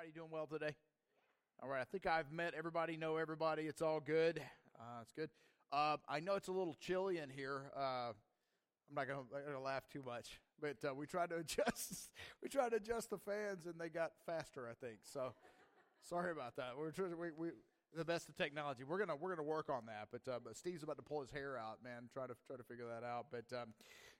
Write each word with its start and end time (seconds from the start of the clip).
Everybody 0.00 0.18
doing 0.18 0.30
well 0.30 0.46
today? 0.46 0.74
All 1.62 1.68
right, 1.68 1.82
I 1.82 1.84
think 1.84 2.06
I've 2.06 2.32
met 2.32 2.54
everybody, 2.56 2.96
know 2.96 3.18
everybody. 3.18 3.64
It's 3.64 3.82
all 3.82 4.00
good. 4.00 4.40
Uh, 4.78 5.00
it's 5.02 5.12
good. 5.12 5.28
Uh, 5.70 5.98
I 6.08 6.20
know 6.20 6.36
it's 6.36 6.48
a 6.48 6.52
little 6.52 6.74
chilly 6.80 7.18
in 7.18 7.28
here. 7.28 7.70
Uh, 7.76 8.12
I'm 8.88 8.94
not 8.94 9.06
going 9.06 9.26
to 9.52 9.60
laugh 9.60 9.82
too 9.92 10.02
much, 10.02 10.40
but 10.58 10.76
uh, 10.88 10.94
we 10.94 11.06
tried 11.06 11.28
to 11.30 11.36
adjust. 11.36 12.08
we 12.42 12.48
tried 12.48 12.70
to 12.70 12.76
adjust 12.76 13.10
the 13.10 13.18
fans, 13.18 13.66
and 13.66 13.74
they 13.78 13.90
got 13.90 14.12
faster. 14.24 14.66
I 14.70 14.72
think 14.82 15.00
so. 15.02 15.34
Sorry 16.08 16.32
about 16.32 16.56
that. 16.56 16.70
We're 16.78 16.92
we, 17.16 17.32
we 17.36 17.50
the 17.94 18.04
best 18.04 18.30
of 18.30 18.36
technology. 18.36 18.84
We're 18.84 19.00
gonna 19.00 19.16
we're 19.16 19.34
gonna 19.36 19.46
work 19.46 19.68
on 19.68 19.84
that. 19.86 20.08
But, 20.10 20.32
uh, 20.32 20.38
but 20.42 20.56
Steve's 20.56 20.82
about 20.82 20.96
to 20.96 21.02
pull 21.02 21.20
his 21.20 21.30
hair 21.30 21.58
out, 21.58 21.80
man. 21.84 22.08
Try 22.10 22.26
to 22.26 22.34
try 22.46 22.56
to 22.56 22.62
figure 22.62 22.86
that 22.86 23.04
out. 23.04 23.26
But 23.30 23.54
um, 23.54 23.74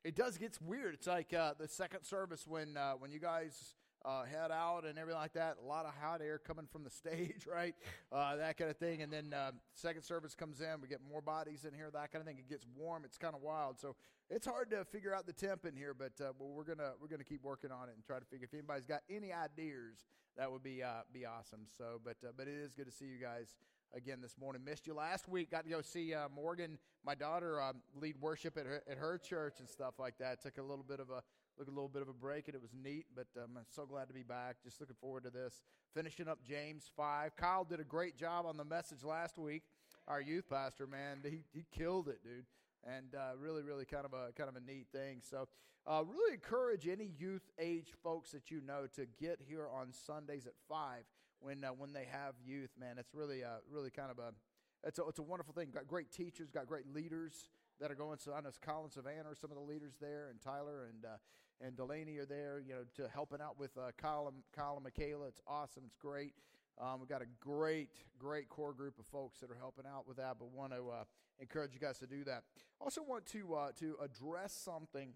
it 0.04 0.14
does 0.14 0.36
get 0.36 0.58
weird. 0.60 0.92
It's 0.92 1.06
like 1.06 1.32
uh, 1.32 1.54
the 1.58 1.68
second 1.68 2.04
service 2.04 2.46
when 2.46 2.76
uh, 2.76 2.94
when 2.98 3.12
you 3.12 3.18
guys 3.18 3.76
uh, 4.04 4.24
head 4.24 4.50
out 4.50 4.84
and 4.84 4.98
everything 4.98 5.20
like 5.20 5.34
that. 5.34 5.56
A 5.62 5.66
lot 5.66 5.84
of 5.84 5.92
hot 6.00 6.20
air 6.20 6.38
coming 6.38 6.66
from 6.70 6.84
the 6.84 6.90
stage, 7.02 7.46
right? 7.46 7.74
Uh, 8.12 8.36
that 8.36 8.56
kind 8.56 8.70
of 8.70 8.76
thing. 8.76 9.02
And 9.02 9.12
then 9.12 9.32
uh, 9.32 9.52
second 9.74 10.02
service 10.02 10.34
comes 10.34 10.60
in, 10.60 10.80
we 10.80 10.88
get 10.88 11.00
more 11.08 11.20
bodies 11.20 11.64
in 11.64 11.74
here, 11.74 11.90
that 11.92 12.12
kind 12.12 12.22
of 12.22 12.26
thing. 12.26 12.38
It 12.38 12.48
gets 12.48 12.66
warm. 12.76 13.04
It's 13.04 13.18
kind 13.18 13.34
of 13.34 13.42
wild. 13.42 13.78
So 13.78 13.96
it's 14.30 14.46
hard 14.46 14.70
to 14.70 14.84
figure 14.84 15.14
out 15.14 15.26
the 15.26 15.32
temp 15.32 15.66
in 15.66 15.74
here, 15.74 15.92
but 15.92 16.12
uh, 16.20 16.32
well, 16.38 16.50
we're 16.50 16.64
gonna 16.64 16.92
we're 17.00 17.08
gonna 17.08 17.24
keep 17.24 17.42
working 17.42 17.72
on 17.72 17.88
it 17.88 17.94
and 17.96 18.04
try 18.04 18.18
to 18.18 18.24
figure. 18.24 18.44
If 18.44 18.54
anybody's 18.54 18.86
got 18.86 19.00
any 19.10 19.32
ideas, 19.32 20.06
that 20.36 20.50
would 20.50 20.62
be 20.62 20.82
uh, 20.82 21.02
be 21.12 21.26
awesome. 21.26 21.66
So, 21.76 22.00
but 22.04 22.16
uh, 22.24 22.30
but 22.36 22.46
it 22.46 22.54
is 22.54 22.74
good 22.74 22.86
to 22.86 22.92
see 22.92 23.06
you 23.06 23.18
guys 23.20 23.56
again 23.94 24.20
this 24.20 24.36
morning. 24.38 24.62
Missed 24.64 24.86
you 24.86 24.94
last 24.94 25.28
week. 25.28 25.50
Got 25.50 25.64
to 25.64 25.70
go 25.70 25.80
see 25.80 26.14
uh, 26.14 26.28
Morgan, 26.34 26.78
my 27.04 27.14
daughter, 27.14 27.60
um, 27.60 27.82
lead 28.00 28.14
worship 28.20 28.56
at 28.56 28.66
her, 28.66 28.82
at 28.88 28.98
her 28.98 29.18
church 29.18 29.54
and 29.58 29.68
stuff 29.68 29.94
like 29.98 30.16
that. 30.18 30.42
Took 30.42 30.58
a 30.58 30.62
little 30.62 30.84
bit 30.86 31.00
of 31.00 31.10
a 31.10 31.22
look 31.60 31.68
a 31.68 31.70
little 31.70 31.88
bit 31.88 32.02
of 32.02 32.08
a 32.08 32.12
break, 32.12 32.48
and 32.48 32.54
it 32.54 32.60
was 32.62 32.72
neat. 32.74 33.06
But 33.14 33.28
um, 33.36 33.50
I'm 33.56 33.64
so 33.68 33.86
glad 33.86 34.08
to 34.08 34.14
be 34.14 34.22
back. 34.22 34.56
Just 34.64 34.80
looking 34.80 34.96
forward 35.00 35.24
to 35.24 35.30
this. 35.30 35.62
Finishing 35.94 36.26
up 36.26 36.42
James 36.42 36.90
five. 36.96 37.36
Kyle 37.36 37.64
did 37.64 37.80
a 37.80 37.84
great 37.84 38.16
job 38.16 38.46
on 38.46 38.56
the 38.56 38.64
message 38.64 39.04
last 39.04 39.38
week. 39.38 39.62
Our 40.08 40.20
youth 40.20 40.48
pastor, 40.48 40.86
man, 40.86 41.18
he 41.22 41.44
he 41.52 41.66
killed 41.70 42.08
it, 42.08 42.24
dude 42.24 42.46
and 42.84 43.14
uh, 43.14 43.36
really, 43.38 43.62
really 43.62 43.84
kind 43.84 44.04
of 44.04 44.12
a 44.12 44.32
kind 44.32 44.48
of 44.48 44.56
a 44.56 44.60
neat 44.60 44.86
thing. 44.92 45.20
So, 45.22 45.48
uh, 45.86 46.02
really 46.06 46.34
encourage 46.34 46.88
any 46.88 47.10
youth 47.18 47.50
age 47.58 47.92
folks 48.02 48.32
that 48.32 48.50
you 48.50 48.60
know 48.60 48.86
to 48.94 49.06
get 49.20 49.40
here 49.46 49.66
on 49.68 49.92
Sundays 49.92 50.46
at 50.46 50.54
five 50.68 51.04
when 51.40 51.64
uh, 51.64 51.68
when 51.68 51.92
they 51.92 52.06
have 52.10 52.34
youth. 52.44 52.70
Man, 52.78 52.96
it's 52.98 53.14
really 53.14 53.44
uh, 53.44 53.60
really 53.70 53.90
kind 53.90 54.10
of 54.10 54.18
a 54.18 54.32
it's 54.86 54.98
a, 54.98 55.06
it's 55.08 55.18
a 55.18 55.22
wonderful 55.22 55.52
thing. 55.52 55.68
Got 55.72 55.86
great 55.86 56.10
teachers, 56.10 56.50
got 56.50 56.66
great 56.66 56.86
leaders 56.94 57.48
that 57.80 57.90
are 57.90 57.94
going. 57.94 58.18
So 58.18 58.32
I 58.32 58.40
know 58.40 58.50
Colin 58.64 58.90
Savannah 58.90 59.34
some 59.40 59.50
of 59.50 59.56
the 59.56 59.62
leaders 59.62 59.94
there, 60.00 60.28
and 60.30 60.40
Tyler 60.40 60.88
and 60.92 61.04
uh, 61.04 61.16
and 61.60 61.76
Delaney 61.76 62.18
are 62.18 62.26
there. 62.26 62.60
You 62.64 62.74
know, 62.74 62.82
to 62.96 63.08
helping 63.12 63.40
out 63.40 63.58
with 63.58 63.76
uh, 63.76 63.90
Kyle, 63.96 64.32
Kyle 64.54 64.74
and 64.74 64.84
Michaela. 64.84 65.26
It's 65.26 65.40
awesome. 65.46 65.82
It's 65.86 65.96
great. 65.96 66.34
Um, 66.80 67.00
we've 67.00 67.08
got 67.08 67.22
a 67.22 67.28
great, 67.40 67.90
great 68.18 68.48
core 68.48 68.72
group 68.72 68.98
of 68.98 69.06
folks 69.06 69.40
that 69.40 69.50
are 69.50 69.58
helping 69.58 69.84
out 69.86 70.08
with 70.08 70.16
that. 70.16 70.36
But 70.38 70.50
want 70.50 70.72
to 70.72 70.90
uh, 70.90 71.04
encourage 71.38 71.74
you 71.74 71.80
guys 71.80 71.98
to 71.98 72.06
do 72.06 72.24
that. 72.24 72.44
Also, 72.80 73.02
want 73.02 73.26
to 73.26 73.54
uh, 73.54 73.72
to 73.80 73.96
address 74.02 74.52
something 74.52 75.12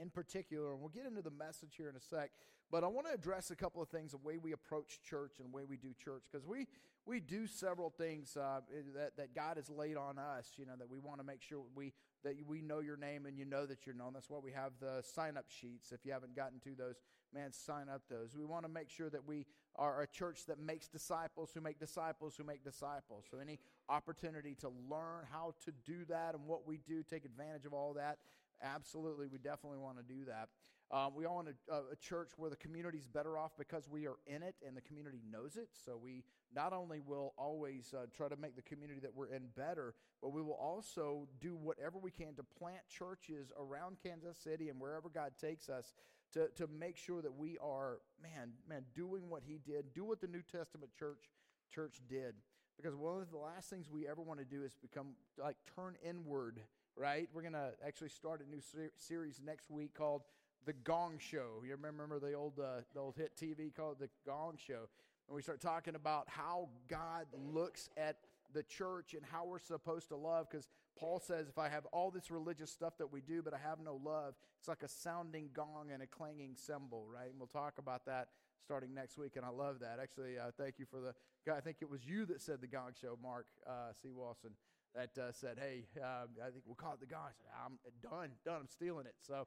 in 0.00 0.10
particular, 0.10 0.72
and 0.72 0.80
we'll 0.80 0.88
get 0.88 1.06
into 1.06 1.22
the 1.22 1.30
message 1.30 1.74
here 1.76 1.88
in 1.88 1.96
a 1.96 2.00
sec, 2.00 2.30
but 2.70 2.84
I 2.84 2.86
want 2.86 3.06
to 3.08 3.12
address 3.12 3.50
a 3.50 3.56
couple 3.56 3.82
of 3.82 3.88
things 3.88 4.12
the 4.12 4.18
way 4.18 4.38
we 4.38 4.52
approach 4.52 5.00
church 5.02 5.32
and 5.38 5.52
the 5.52 5.56
way 5.56 5.64
we 5.68 5.76
do 5.76 5.88
church, 6.02 6.22
because 6.30 6.46
we, 6.46 6.66
we 7.04 7.20
do 7.20 7.46
several 7.46 7.90
things 7.90 8.36
uh, 8.36 8.60
that, 8.94 9.16
that 9.16 9.34
God 9.34 9.56
has 9.56 9.68
laid 9.70 9.96
on 9.96 10.18
us, 10.18 10.52
you 10.56 10.66
know, 10.66 10.76
that 10.78 10.88
we 10.88 10.98
want 10.98 11.18
to 11.18 11.26
make 11.26 11.42
sure 11.42 11.62
we, 11.74 11.92
that 12.24 12.34
we 12.46 12.60
know 12.60 12.80
your 12.80 12.96
name 12.96 13.26
and 13.26 13.38
you 13.38 13.44
know 13.44 13.66
that 13.66 13.86
you're 13.86 13.94
known. 13.94 14.12
That's 14.12 14.28
why 14.28 14.38
we 14.42 14.52
have 14.52 14.72
the 14.80 15.02
sign 15.02 15.36
up 15.36 15.46
sheets. 15.48 15.92
If 15.92 16.04
you 16.04 16.12
haven't 16.12 16.34
gotten 16.34 16.60
to 16.60 16.74
those, 16.76 16.96
man, 17.32 17.52
sign 17.52 17.88
up 17.88 18.02
those. 18.10 18.36
We 18.36 18.44
want 18.44 18.64
to 18.64 18.68
make 18.68 18.90
sure 18.90 19.10
that 19.10 19.26
we 19.26 19.46
are 19.78 20.02
a 20.02 20.06
church 20.06 20.44
that 20.46 20.58
makes 20.58 20.88
disciples 20.88 21.50
who 21.54 21.60
make 21.60 21.78
disciples 21.78 22.34
who 22.36 22.44
make 22.44 22.64
disciples. 22.64 23.24
So, 23.30 23.38
any 23.38 23.58
opportunity 23.88 24.54
to 24.56 24.68
learn 24.90 25.24
how 25.32 25.54
to 25.64 25.72
do 25.86 26.04
that 26.08 26.34
and 26.34 26.44
what 26.46 26.66
we 26.66 26.80
do, 26.86 27.02
take 27.02 27.24
advantage 27.24 27.64
of 27.64 27.72
all 27.72 27.94
that 27.94 28.18
Absolutely, 28.62 29.26
we 29.28 29.38
definitely 29.38 29.78
want 29.78 29.98
to 29.98 30.02
do 30.02 30.24
that. 30.26 30.48
Um, 30.90 31.14
we 31.14 31.26
all 31.26 31.34
want 31.36 31.48
a, 31.70 31.74
a, 31.92 31.96
church 31.96 32.30
where 32.38 32.48
the 32.48 32.56
community 32.56 32.96
is 32.96 33.06
better 33.06 33.36
off 33.36 33.52
because 33.58 33.86
we 33.90 34.06
are 34.06 34.16
in 34.26 34.42
it 34.42 34.54
and 34.66 34.74
the 34.74 34.80
community 34.80 35.20
knows 35.30 35.56
it. 35.56 35.68
So 35.84 36.00
we 36.02 36.24
not 36.54 36.72
only 36.72 37.00
will 37.00 37.34
always 37.36 37.92
uh, 37.94 38.06
try 38.16 38.28
to 38.28 38.36
make 38.36 38.56
the 38.56 38.62
community 38.62 38.98
that 39.00 39.14
we're 39.14 39.28
in 39.28 39.48
better, 39.54 39.94
but 40.22 40.32
we 40.32 40.40
will 40.40 40.58
also 40.58 41.28
do 41.42 41.56
whatever 41.56 41.98
we 41.98 42.10
can 42.10 42.34
to 42.36 42.42
plant 42.42 42.80
churches 42.88 43.52
around 43.60 43.98
Kansas 44.02 44.38
City 44.38 44.70
and 44.70 44.80
wherever 44.80 45.10
God 45.10 45.32
takes 45.38 45.68
us 45.68 45.92
to, 46.34 46.48
to 46.56 46.66
make 46.66 46.96
sure 46.96 47.22
that 47.22 47.36
we 47.36 47.58
are, 47.58 47.98
man, 48.22 48.52
man, 48.68 48.84
doing 48.94 49.28
what 49.28 49.42
He 49.46 49.58
did, 49.64 49.94
do 49.94 50.04
what 50.04 50.20
the 50.20 50.26
New 50.26 50.42
Testament 50.42 50.92
church 50.98 51.30
church 51.72 52.00
did. 52.08 52.34
Because 52.76 52.94
one 52.94 53.20
of 53.20 53.30
the 53.30 53.38
last 53.38 53.68
things 53.68 53.90
we 53.90 54.06
ever 54.06 54.22
want 54.22 54.38
to 54.38 54.46
do 54.46 54.62
is 54.62 54.74
become 54.80 55.08
like 55.36 55.56
turn 55.74 55.96
inward 56.02 56.60
right? 56.98 57.28
We're 57.32 57.42
going 57.42 57.54
to 57.54 57.70
actually 57.86 58.08
start 58.08 58.42
a 58.46 58.50
new 58.50 58.60
ser- 58.60 58.92
series 58.96 59.40
next 59.44 59.70
week 59.70 59.94
called 59.94 60.22
The 60.66 60.72
Gong 60.72 61.18
Show. 61.18 61.62
You 61.64 61.76
remember 61.80 62.18
the 62.18 62.32
old, 62.32 62.58
uh, 62.58 62.82
the 62.92 63.00
old 63.00 63.16
hit 63.16 63.36
TV 63.36 63.74
called 63.74 63.98
The 64.00 64.08
Gong 64.26 64.56
Show? 64.56 64.88
And 65.28 65.36
we 65.36 65.42
start 65.42 65.60
talking 65.60 65.94
about 65.94 66.28
how 66.28 66.68
God 66.88 67.26
looks 67.52 67.88
at 67.96 68.16
the 68.52 68.62
church 68.62 69.14
and 69.14 69.22
how 69.24 69.44
we're 69.44 69.58
supposed 69.58 70.08
to 70.08 70.16
love. 70.16 70.48
Because 70.50 70.68
Paul 70.98 71.20
says, 71.20 71.48
if 71.48 71.58
I 71.58 71.68
have 71.68 71.86
all 71.86 72.10
this 72.10 72.30
religious 72.30 72.70
stuff 72.70 72.94
that 72.98 73.12
we 73.12 73.20
do, 73.20 73.42
but 73.42 73.54
I 73.54 73.58
have 73.58 73.78
no 73.80 74.00
love, 74.02 74.34
it's 74.58 74.68
like 74.68 74.82
a 74.82 74.88
sounding 74.88 75.50
gong 75.52 75.90
and 75.92 76.02
a 76.02 76.06
clanging 76.06 76.54
cymbal, 76.56 77.06
right? 77.12 77.30
And 77.30 77.38
we'll 77.38 77.48
talk 77.48 77.74
about 77.78 78.06
that 78.06 78.28
starting 78.64 78.94
next 78.94 79.16
week. 79.16 79.36
And 79.36 79.44
I 79.44 79.50
love 79.50 79.80
that. 79.80 79.98
Actually, 80.02 80.38
uh, 80.38 80.50
thank 80.58 80.78
you 80.78 80.86
for 80.90 81.00
the 81.00 81.14
guy. 81.46 81.56
I 81.56 81.60
think 81.60 81.78
it 81.80 81.90
was 81.90 82.04
you 82.04 82.26
that 82.26 82.40
said 82.40 82.60
the 82.60 82.66
Gong 82.66 82.92
Show, 83.00 83.18
Mark 83.22 83.46
uh, 83.66 83.92
C. 84.00 84.10
Wilson 84.10 84.50
that 84.94 85.16
uh, 85.18 85.32
said, 85.32 85.58
"Hey, 85.60 85.84
uh, 86.02 86.26
I 86.44 86.50
think 86.50 86.64
we'll 86.66 86.74
call 86.74 86.94
it 86.94 87.00
the 87.00 87.06
gong." 87.06 87.30
"I'm 87.64 87.78
done, 88.02 88.30
done. 88.44 88.60
I'm 88.62 88.68
stealing 88.68 89.06
it." 89.06 89.14
So, 89.20 89.46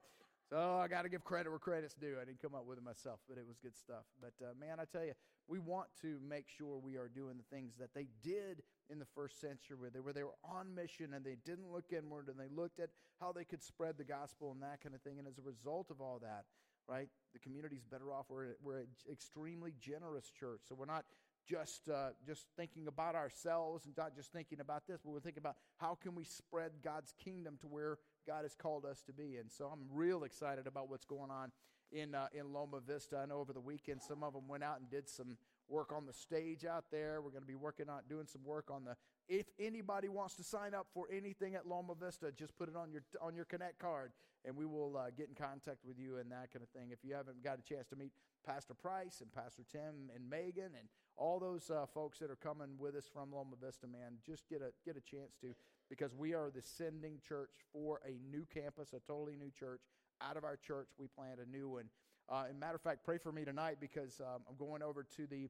so 0.52 0.80
I 0.84 0.88
got 0.90 1.04
to 1.04 1.10
give 1.10 1.24
credit 1.24 1.50
where 1.50 1.60
credit's 1.60 1.94
due. 1.96 2.18
I 2.22 2.26
didn't 2.26 2.42
come 2.42 2.54
up 2.54 2.66
with 2.66 2.78
it 2.78 2.84
myself, 2.84 3.20
but 3.30 3.38
it 3.38 3.48
was 3.48 3.58
good 3.58 3.78
stuff. 3.78 4.04
But 4.20 4.34
uh, 4.44 4.52
man, 4.60 4.80
I 4.82 4.86
tell 4.86 5.06
you, 5.06 5.14
we 5.48 5.60
want 5.60 5.88
to 6.02 6.18
make 6.28 6.50
sure 6.50 6.78
we 6.78 6.98
are 6.98 7.08
doing 7.08 7.38
the 7.38 7.56
things 7.56 7.74
that 7.80 7.94
they 7.96 8.08
did 8.22 8.62
in 8.90 9.00
the 9.00 9.08
first 9.16 9.40
century, 9.40 9.78
where 9.78 9.90
they 9.90 10.02
were 10.02 10.12
they 10.12 10.24
were 10.24 10.36
on 10.44 10.76
mission 10.76 11.14
and 11.14 11.24
they 11.24 11.38
didn't 11.46 11.72
look 11.72 11.94
inward 11.96 12.28
and 12.28 12.38
they 12.38 12.54
looked 12.54 12.82
at 12.82 12.90
how 13.22 13.32
they 13.32 13.46
could 13.46 13.64
spread 13.64 13.98
the 13.98 14.04
gospel 14.04 14.52
and 14.52 14.62
that 14.62 14.82
kind 14.84 14.94
of 14.94 15.02
thing. 15.02 15.20
And 15.20 15.28
as 15.28 15.38
a 15.38 15.42
result 15.42 15.90
of 15.90 16.02
all 16.02 16.20
that, 16.22 16.44
right, 16.86 17.08
the 17.32 17.40
community's 17.40 17.86
better 17.90 18.12
off. 18.12 18.26
We're 18.28 18.56
we're 18.62 18.80
an 18.80 18.88
extremely 19.10 19.74
generous 19.80 20.30
church, 20.30 20.62
so 20.68 20.76
we're 20.76 20.86
not 20.86 21.06
just, 21.48 21.90
uh, 21.90 22.10
just 22.26 22.46
thinking 22.56 22.88
about 22.88 23.16
ourselves 23.16 23.86
and 23.86 23.96
not 23.98 24.16
just 24.16 24.32
thinking 24.32 24.60
about 24.60 24.88
this, 24.88 25.02
but 25.04 25.12
we're 25.12 25.20
thinking 25.20 25.42
about 25.42 25.56
how 25.78 25.98
can 26.02 26.16
we 26.16 26.24
spread 26.24 26.72
God's 26.84 27.14
kingdom 27.24 27.58
to 27.62 27.68
where 27.68 27.98
God 28.32 28.44
has 28.44 28.56
called 28.56 28.86
us 28.86 29.02
to 29.04 29.12
be. 29.12 29.36
And 29.36 29.52
so 29.52 29.66
I'm 29.66 29.82
real 29.92 30.24
excited 30.24 30.66
about 30.66 30.90
what's 30.90 31.04
going 31.04 31.30
on 31.30 31.52
in, 31.92 32.16
uh, 32.16 32.28
in 32.34 32.54
Loma 32.54 32.80
Vista. 32.80 33.18
I 33.18 33.26
know 33.26 33.40
over 33.40 33.52
the 33.52 33.60
weekend 33.60 34.02
some 34.02 34.24
of 34.24 34.32
them 34.32 34.48
went 34.48 34.64
out 34.64 34.80
and 34.80 34.90
did 34.90 35.10
some 35.10 35.36
work 35.68 35.92
on 35.92 36.06
the 36.06 36.14
stage 36.14 36.64
out 36.64 36.86
there. 36.92 37.22
We're 37.22 37.32
going 37.32 37.44
to 37.44 37.48
be 37.48 37.56
working 37.56 37.90
on 37.90 38.04
doing 38.08 38.28
some 38.28 38.44
work 38.46 38.72
on 38.72 38.86
the. 38.86 38.96
If 39.28 39.48
anybody 39.60 40.08
wants 40.08 40.36
to 40.36 40.44
sign 40.44 40.74
up 40.74 40.88
for 40.94 41.08
anything 41.12 41.56
at 41.56 41.68
Loma 41.68 41.94
Vista, 41.94 42.32
just 42.32 42.58
put 42.58 42.70
it 42.70 42.76
on 42.78 42.94
your 42.94 43.04
on 43.22 43.36
your 43.36 43.46
Connect 43.46 43.80
card, 43.80 44.14
and 44.46 44.56
we 44.56 44.66
will 44.66 44.96
uh, 44.96 45.10
get 45.18 45.28
in 45.28 45.36
contact 45.36 45.84
with 45.86 46.00
you 46.00 46.18
and 46.18 46.32
that 46.32 46.54
kind 46.54 46.64
of 46.64 46.70
thing. 46.70 46.92
If 46.92 47.00
you 47.04 47.14
haven't 47.14 47.44
got 47.44 47.60
a 47.60 47.62
chance 47.62 47.88
to 47.90 47.98
meet 47.98 48.14
Pastor 48.46 48.74
Price 48.74 49.20
and 49.20 49.32
Pastor 49.32 49.64
Tim 49.70 50.10
and 50.16 50.30
Megan 50.30 50.72
and 50.80 50.88
all 51.18 51.38
those 51.38 51.70
uh, 51.70 51.86
folks 51.94 52.20
that 52.20 52.32
are 52.32 52.38
coming 52.38 52.78
with 52.80 52.96
us 52.96 53.10
from 53.12 53.34
Loma 53.34 53.56
Vista, 53.62 53.88
man, 53.88 54.20
just 54.26 54.48
get 54.48 54.62
a 54.62 54.72
get 54.86 54.96
a 54.96 55.02
chance 55.02 55.36
to 55.42 55.54
because 55.92 56.16
we 56.16 56.34
are 56.34 56.50
the 56.50 56.62
sending 56.62 57.20
church 57.28 57.52
for 57.74 58.00
a 58.08 58.18
new 58.34 58.48
campus, 58.52 58.94
a 58.94 59.00
totally 59.06 59.36
new 59.36 59.52
church. 59.52 59.82
Out 60.22 60.38
of 60.38 60.46
our 60.46 60.56
church, 60.56 60.88
we 60.98 61.08
plant 61.08 61.40
a 61.46 61.50
new 61.50 61.68
one. 61.68 61.90
Uh, 62.30 62.46
and 62.50 62.58
matter 62.58 62.76
of 62.76 62.82
fact, 62.82 63.04
pray 63.04 63.18
for 63.18 63.32
me 63.34 63.44
tonight 63.44 63.78
because 63.82 64.22
um, 64.22 64.44
I'm 64.50 64.56
going 64.56 64.82
over 64.82 65.06
to 65.18 65.28
the 65.28 65.50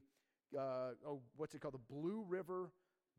uh, 0.58 0.90
oh, 1.06 1.20
what's 1.36 1.54
it 1.54 1.60
called? 1.60 1.74
The 1.74 1.94
Blue 1.94 2.24
River 2.28 2.70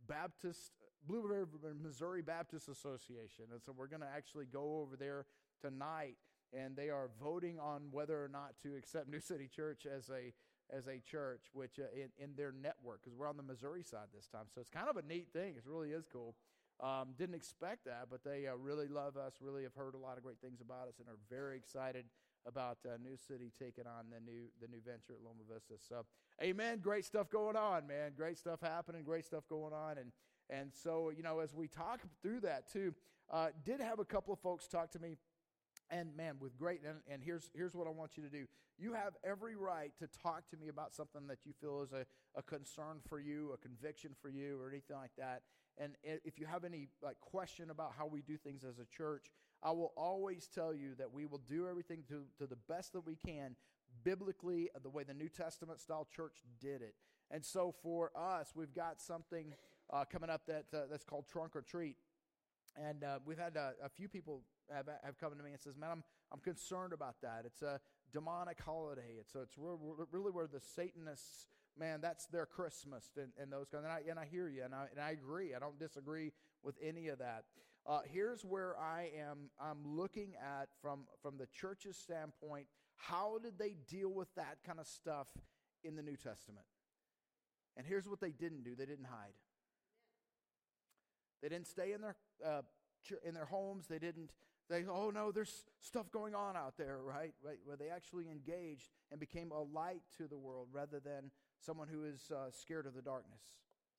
Baptist, 0.07 0.73
Blue 1.07 1.21
River, 1.21 1.47
Missouri 1.81 2.21
Baptist 2.21 2.67
Association. 2.69 3.45
And 3.51 3.61
so 3.65 3.73
we're 3.75 3.87
going 3.87 4.01
to 4.01 4.07
actually 4.13 4.45
go 4.45 4.81
over 4.81 4.95
there 4.95 5.25
tonight, 5.61 6.17
and 6.51 6.75
they 6.75 6.89
are 6.89 7.09
voting 7.21 7.57
on 7.57 7.83
whether 7.91 8.23
or 8.23 8.27
not 8.27 8.53
to 8.63 8.75
accept 8.75 9.09
New 9.09 9.21
City 9.21 9.47
Church 9.47 9.85
as 9.85 10.09
a 10.09 10.33
as 10.75 10.87
a 10.87 10.99
church, 10.99 11.41
which 11.53 11.79
uh, 11.79 11.83
in, 11.93 12.09
in 12.23 12.35
their 12.35 12.51
network, 12.51 13.01
because 13.03 13.17
we're 13.17 13.27
on 13.27 13.37
the 13.37 13.43
Missouri 13.43 13.83
side 13.83 14.07
this 14.15 14.27
time. 14.27 14.45
So 14.53 14.61
it's 14.61 14.69
kind 14.69 14.87
of 14.89 14.97
a 14.97 15.01
neat 15.01 15.27
thing. 15.33 15.55
It 15.55 15.63
really 15.65 15.89
is 15.89 16.05
cool. 16.11 16.35
Um, 16.81 17.13
didn't 17.17 17.35
expect 17.35 17.85
that, 17.85 18.07
but 18.09 18.23
they 18.23 18.47
uh, 18.47 18.55
really 18.55 18.87
love 18.87 19.15
us, 19.15 19.33
really 19.39 19.63
have 19.63 19.75
heard 19.75 19.95
a 19.95 19.97
lot 19.97 20.17
of 20.17 20.23
great 20.23 20.39
things 20.41 20.59
about 20.59 20.87
us, 20.87 20.95
and 20.99 21.07
are 21.07 21.19
very 21.29 21.55
excited 21.55 22.05
about 22.45 22.79
uh, 22.85 22.97
New 23.01 23.15
City 23.15 23.51
taking 23.57 23.85
on 23.85 24.05
the 24.11 24.19
new 24.19 24.47
the 24.59 24.67
new 24.67 24.81
venture 24.85 25.13
at 25.13 25.23
Loma 25.23 25.43
Vista. 25.51 25.75
So, 25.87 26.05
amen. 26.41 26.79
Great 26.79 27.05
stuff 27.05 27.29
going 27.29 27.55
on, 27.55 27.87
man. 27.87 28.11
Great 28.17 28.37
stuff 28.37 28.59
happening. 28.61 29.03
Great 29.03 29.25
stuff 29.25 29.43
going 29.47 29.73
on, 29.73 29.97
and 29.97 30.11
and 30.49 30.71
so 30.73 31.11
you 31.15 31.23
know 31.23 31.39
as 31.39 31.53
we 31.53 31.67
talk 31.67 32.01
through 32.21 32.41
that 32.41 32.71
too, 32.71 32.93
uh, 33.31 33.49
did 33.63 33.79
have 33.79 33.99
a 33.99 34.05
couple 34.05 34.33
of 34.33 34.39
folks 34.39 34.67
talk 34.67 34.91
to 34.91 34.99
me 34.99 35.15
and 35.89 36.15
man, 36.15 36.35
with 36.39 36.57
great, 36.57 36.81
and, 36.87 36.97
and 37.11 37.21
here's, 37.23 37.49
here's 37.53 37.75
what 37.75 37.87
I 37.87 37.91
want 37.91 38.17
you 38.17 38.23
to 38.23 38.29
do. 38.29 38.45
You 38.77 38.93
have 38.93 39.13
every 39.23 39.55
right 39.55 39.91
to 39.99 40.07
talk 40.21 40.49
to 40.49 40.57
me 40.57 40.67
about 40.69 40.93
something 40.93 41.27
that 41.27 41.45
you 41.45 41.53
feel 41.61 41.83
is 41.83 41.91
a, 41.91 42.05
a 42.35 42.41
concern 42.41 42.97
for 43.07 43.19
you, 43.19 43.51
a 43.53 43.57
conviction 43.57 44.11
for 44.21 44.29
you, 44.29 44.59
or 44.59 44.69
anything 44.69 44.97
like 44.97 45.11
that. 45.17 45.43
And 45.77 45.95
if 46.03 46.39
you 46.39 46.45
have 46.45 46.63
any 46.63 46.87
like 47.01 47.19
question 47.19 47.69
about 47.69 47.93
how 47.97 48.05
we 48.05 48.21
do 48.21 48.37
things 48.37 48.63
as 48.63 48.79
a 48.79 48.85
church, 48.85 49.31
I 49.63 49.71
will 49.71 49.93
always 49.97 50.47
tell 50.47 50.73
you 50.73 50.95
that 50.99 51.11
we 51.11 51.25
will 51.25 51.41
do 51.49 51.67
everything 51.67 52.03
to, 52.09 52.23
to 52.37 52.47
the 52.47 52.57
best 52.67 52.93
that 52.93 53.05
we 53.05 53.15
can, 53.15 53.55
biblically, 54.03 54.69
the 54.83 54.89
way 54.89 55.03
the 55.03 55.13
New 55.13 55.29
Testament 55.29 55.79
style 55.79 56.07
church 56.15 56.43
did 56.59 56.81
it. 56.81 56.95
And 57.31 57.43
so 57.43 57.73
for 57.81 58.11
us, 58.15 58.53
we've 58.55 58.73
got 58.73 59.01
something 59.01 59.53
uh, 59.91 60.05
coming 60.05 60.29
up 60.29 60.45
that 60.47 60.65
uh, 60.73 60.81
that's 60.89 61.03
called 61.03 61.27
Trunk 61.27 61.55
or 61.55 61.61
Treat. 61.61 61.95
And 62.75 63.03
uh, 63.03 63.19
we've 63.25 63.37
had 63.37 63.55
a 63.55 63.89
few 63.95 64.07
people 64.07 64.41
have, 64.71 64.87
have 65.03 65.17
come 65.19 65.35
to 65.37 65.43
me 65.43 65.51
and 65.51 65.61
says, 65.61 65.77
"Man, 65.77 65.91
I'm 65.91 66.03
I'm 66.31 66.39
concerned 66.39 66.93
about 66.93 67.15
that. 67.21 67.43
It's 67.45 67.61
a 67.61 67.79
demonic 68.11 68.59
holiday. 68.59 69.17
It's 69.19 69.35
a, 69.35 69.41
it's 69.41 69.55
really 69.57 70.31
where 70.31 70.47
the 70.47 70.59
Satanists, 70.59 71.47
man, 71.77 72.01
that's 72.01 72.25
their 72.27 72.45
Christmas 72.45 73.09
and, 73.17 73.31
and 73.41 73.51
those 73.51 73.69
kind. 73.69 73.83
And 73.85 73.93
I 73.93 74.01
and 74.09 74.19
I 74.19 74.25
hear 74.25 74.47
you, 74.47 74.63
and 74.63 74.73
I 74.73 74.87
and 74.91 74.99
I 74.99 75.11
agree. 75.11 75.55
I 75.55 75.59
don't 75.59 75.79
disagree 75.79 76.31
with 76.63 76.75
any 76.81 77.07
of 77.07 77.19
that. 77.19 77.45
Uh, 77.85 77.99
here's 78.05 78.45
where 78.45 78.77
I 78.79 79.09
am. 79.19 79.49
I'm 79.59 79.79
looking 79.85 80.35
at 80.35 80.69
from 80.81 81.01
from 81.21 81.37
the 81.37 81.47
church's 81.47 81.97
standpoint. 81.97 82.67
How 82.95 83.39
did 83.41 83.57
they 83.57 83.75
deal 83.89 84.09
with 84.09 84.33
that 84.35 84.57
kind 84.65 84.79
of 84.79 84.87
stuff 84.87 85.27
in 85.83 85.95
the 85.95 86.03
New 86.03 86.15
Testament? 86.15 86.65
And 87.75 87.85
here's 87.85 88.07
what 88.07 88.21
they 88.21 88.31
didn't 88.31 88.63
do. 88.63 88.75
They 88.75 88.85
didn't 88.85 89.05
hide. 89.05 89.33
They 91.41 91.49
didn't 91.49 91.67
stay 91.67 91.91
in 91.91 92.01
their 92.01 92.15
uh, 92.45 92.61
in 93.25 93.33
their 93.33 93.45
homes. 93.45 93.87
They 93.87 93.99
didn't 93.99 94.31
they, 94.69 94.85
oh 94.89 95.09
no, 95.09 95.31
there's 95.31 95.65
stuff 95.81 96.11
going 96.11 96.33
on 96.33 96.55
out 96.55 96.77
there, 96.77 96.99
right? 97.03 97.33
right? 97.43 97.57
Where 97.65 97.75
they 97.75 97.89
actually 97.89 98.29
engaged 98.29 98.89
and 99.11 99.19
became 99.19 99.51
a 99.51 99.61
light 99.61 100.01
to 100.17 100.27
the 100.27 100.37
world 100.37 100.69
rather 100.71 100.99
than 100.99 101.31
someone 101.63 101.87
who 101.87 102.03
is 102.03 102.31
uh, 102.31 102.51
scared 102.51 102.85
of 102.85 102.93
the 102.93 103.01
darkness. 103.01 103.41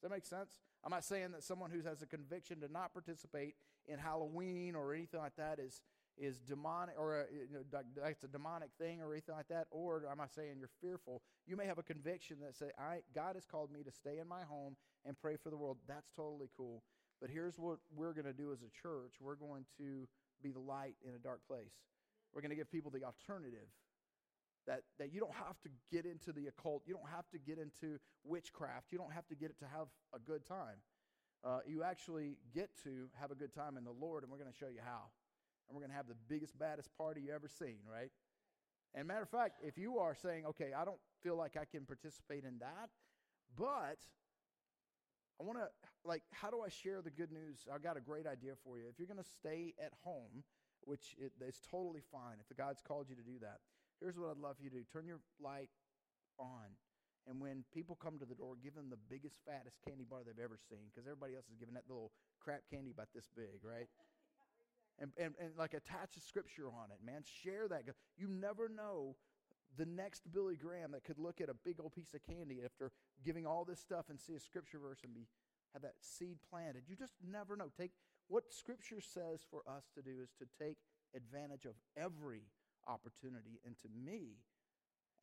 Does 0.00 0.10
that 0.10 0.10
make 0.10 0.26
sense? 0.26 0.60
I'm 0.84 0.90
not 0.90 1.04
saying 1.04 1.32
that 1.32 1.42
someone 1.42 1.70
who 1.70 1.80
has 1.88 2.02
a 2.02 2.06
conviction 2.06 2.60
to 2.60 2.70
not 2.70 2.92
participate 2.92 3.54
in 3.86 3.98
Halloween 3.98 4.74
or 4.74 4.94
anything 4.94 5.20
like 5.20 5.36
that 5.36 5.58
is 5.58 5.80
is 6.16 6.38
demonic 6.38 6.94
or 6.96 7.22
uh, 7.22 7.24
you 7.32 7.58
know, 7.58 7.82
that's 7.96 8.22
a 8.22 8.28
demonic 8.28 8.70
thing 8.78 9.00
or 9.00 9.12
anything 9.12 9.34
like 9.34 9.48
that. 9.48 9.66
Or 9.70 10.04
am 10.10 10.20
I 10.20 10.26
saying 10.26 10.56
you're 10.58 10.70
fearful? 10.80 11.22
You 11.46 11.56
may 11.56 11.66
have 11.66 11.78
a 11.78 11.82
conviction 11.82 12.36
that 12.42 12.54
say, 12.54 12.66
I, 12.78 13.00
God 13.14 13.34
has 13.34 13.44
called 13.44 13.72
me 13.72 13.82
to 13.82 13.90
stay 13.90 14.18
in 14.20 14.28
my 14.28 14.42
home 14.42 14.76
and 15.04 15.18
pray 15.18 15.36
for 15.36 15.50
the 15.50 15.56
world. 15.56 15.78
That's 15.88 16.10
totally 16.14 16.50
cool. 16.56 16.82
But 17.20 17.30
here's 17.30 17.58
what 17.58 17.78
we're 17.94 18.12
going 18.12 18.26
to 18.26 18.32
do 18.32 18.52
as 18.52 18.60
a 18.62 18.70
church. 18.82 19.14
We're 19.20 19.34
going 19.34 19.64
to 19.78 20.06
be 20.42 20.52
the 20.52 20.60
light 20.60 20.94
in 21.04 21.14
a 21.14 21.18
dark 21.18 21.40
place. 21.48 21.72
We're 22.32 22.42
going 22.42 22.50
to 22.50 22.56
give 22.56 22.70
people 22.70 22.90
the 22.90 23.04
alternative 23.04 23.68
that, 24.66 24.82
that 24.98 25.12
you 25.12 25.20
don't 25.20 25.34
have 25.34 25.60
to 25.62 25.68
get 25.92 26.06
into 26.06 26.32
the 26.32 26.46
occult. 26.46 26.82
You 26.86 26.94
don't 26.94 27.10
have 27.10 27.28
to 27.30 27.38
get 27.38 27.58
into 27.58 27.98
witchcraft. 28.24 28.92
You 28.92 28.98
don't 28.98 29.12
have 29.12 29.26
to 29.28 29.34
get 29.34 29.50
it 29.50 29.58
to 29.60 29.66
have 29.66 29.88
a 30.14 30.18
good 30.18 30.46
time. 30.46 30.80
Uh, 31.44 31.58
you 31.66 31.82
actually 31.82 32.38
get 32.54 32.70
to 32.84 33.08
have 33.20 33.30
a 33.30 33.34
good 33.34 33.52
time 33.52 33.76
in 33.76 33.84
the 33.84 33.92
Lord, 33.92 34.22
and 34.22 34.32
we're 34.32 34.38
going 34.38 34.50
to 34.50 34.56
show 34.56 34.68
you 34.68 34.80
how. 34.82 35.12
And 35.68 35.76
we're 35.76 35.82
going 35.82 35.90
to 35.90 35.96
have 35.96 36.08
the 36.08 36.16
biggest, 36.28 36.58
baddest 36.58 36.88
party 36.96 37.22
you 37.22 37.32
ever 37.34 37.48
seen, 37.48 37.78
right? 37.90 38.10
And 38.94 39.06
matter 39.06 39.22
of 39.22 39.28
fact, 39.28 39.60
if 39.62 39.76
you 39.76 39.98
are 39.98 40.14
saying, 40.14 40.46
okay, 40.46 40.72
I 40.76 40.84
don't 40.84 41.00
feel 41.22 41.36
like 41.36 41.56
I 41.56 41.64
can 41.64 41.84
participate 41.84 42.44
in 42.44 42.58
that, 42.60 42.88
but 43.56 43.98
I 45.40 45.44
want 45.44 45.58
to, 45.58 45.68
like, 46.04 46.22
how 46.32 46.48
do 46.48 46.62
I 46.64 46.68
share 46.68 47.02
the 47.02 47.10
good 47.10 47.32
news? 47.32 47.66
I 47.72 47.78
got 47.78 47.96
a 47.96 48.00
great 48.00 48.26
idea 48.26 48.52
for 48.62 48.78
you. 48.78 48.84
If 48.88 48.98
you're 48.98 49.08
going 49.08 49.22
to 49.22 49.30
stay 49.36 49.74
at 49.82 49.92
home, 50.04 50.44
which 50.82 51.16
it, 51.18 51.32
is 51.46 51.60
totally 51.70 52.02
fine 52.12 52.36
if 52.40 52.48
the 52.48 52.54
God's 52.54 52.80
called 52.86 53.06
you 53.08 53.16
to 53.16 53.22
do 53.22 53.38
that, 53.40 53.58
here's 54.00 54.18
what 54.18 54.30
I'd 54.30 54.42
love 54.42 54.56
you 54.60 54.70
to 54.70 54.76
do 54.76 54.84
turn 54.92 55.06
your 55.06 55.20
light 55.40 55.70
on. 56.38 56.76
And 57.26 57.40
when 57.40 57.64
people 57.72 57.96
come 57.96 58.18
to 58.18 58.26
the 58.28 58.34
door, 58.34 58.52
give 58.62 58.74
them 58.74 58.92
the 58.92 59.00
biggest, 59.08 59.36
fattest 59.48 59.80
candy 59.80 60.04
bar 60.04 60.20
they've 60.20 60.44
ever 60.44 60.60
seen 60.68 60.92
because 60.92 61.08
everybody 61.08 61.34
else 61.34 61.48
is 61.48 61.56
giving 61.56 61.72
that 61.72 61.88
little 61.88 62.12
crap 62.36 62.60
candy 62.68 62.90
about 62.92 63.08
this 63.14 63.32
big, 63.32 63.64
right? 63.64 63.88
and, 65.00 65.10
and, 65.16 65.32
and 65.40 65.56
like 65.56 65.72
attach 65.72 66.16
a 66.16 66.20
scripture 66.20 66.68
on 66.68 66.92
it, 66.92 67.00
man. 67.00 67.24
Share 67.24 67.66
that. 67.68 67.88
You 68.16 68.28
never 68.28 68.68
know 68.68 69.16
the 69.76 69.86
next 69.86 70.30
Billy 70.30 70.56
Graham 70.56 70.92
that 70.92 71.04
could 71.04 71.18
look 71.18 71.40
at 71.40 71.48
a 71.48 71.56
big 71.64 71.80
old 71.80 71.94
piece 71.94 72.12
of 72.12 72.20
candy 72.22 72.60
after 72.62 72.92
giving 73.24 73.46
all 73.46 73.64
this 73.64 73.80
stuff 73.80 74.06
and 74.10 74.20
see 74.20 74.34
a 74.34 74.40
scripture 74.40 74.78
verse 74.78 75.00
and 75.02 75.14
be 75.14 75.26
have 75.72 75.82
that 75.82 75.94
seed 76.00 76.38
planted. 76.48 76.84
You 76.86 76.94
just 76.94 77.14
never 77.26 77.56
know. 77.56 77.68
Take 77.76 77.90
what 78.28 78.44
scripture 78.52 79.00
says 79.00 79.40
for 79.50 79.62
us 79.66 79.90
to 79.96 80.02
do 80.02 80.22
is 80.22 80.30
to 80.38 80.46
take 80.62 80.78
advantage 81.14 81.64
of 81.64 81.74
every 81.96 82.42
opportunity. 82.86 83.60
And 83.64 83.76
to 83.82 83.88
me, 83.90 84.40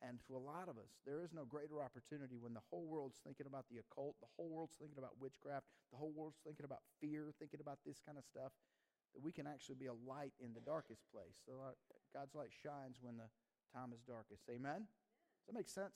and 0.02 0.18
to 0.26 0.34
a 0.34 0.42
lot 0.42 0.66
of 0.66 0.76
us, 0.82 0.90
there 1.06 1.22
is 1.22 1.30
no 1.30 1.46
greater 1.46 1.78
opportunity 1.78 2.34
when 2.34 2.52
the 2.52 2.64
whole 2.70 2.90
world's 2.90 3.22
thinking 3.22 3.46
about 3.46 3.70
the 3.70 3.78
occult, 3.78 4.18
the 4.18 4.30
whole 4.34 4.50
world's 4.50 4.74
thinking 4.74 4.98
about 4.98 5.14
witchcraft, 5.22 5.66
the 5.94 5.98
whole 5.98 6.10
world's 6.10 6.42
thinking 6.42 6.66
about 6.66 6.82
fear, 6.98 7.30
thinking 7.38 7.62
about 7.62 7.78
this 7.86 8.02
kind 8.02 8.18
of 8.18 8.26
stuff, 8.26 8.50
that 9.14 9.22
we 9.22 9.30
can 9.30 9.46
actually 9.46 9.78
be 9.78 9.86
a 9.86 9.94
light 10.02 10.34
in 10.42 10.50
the 10.58 10.64
darkest 10.66 11.06
place. 11.14 11.38
So 11.46 11.54
God's 12.10 12.34
light 12.34 12.50
shines 12.50 12.98
when 12.98 13.14
the 13.14 13.30
time 13.70 13.94
is 13.94 14.02
darkest. 14.02 14.42
Amen? 14.50 14.90
Does 14.90 15.46
that 15.46 15.54
make 15.54 15.70
sense? 15.70 15.94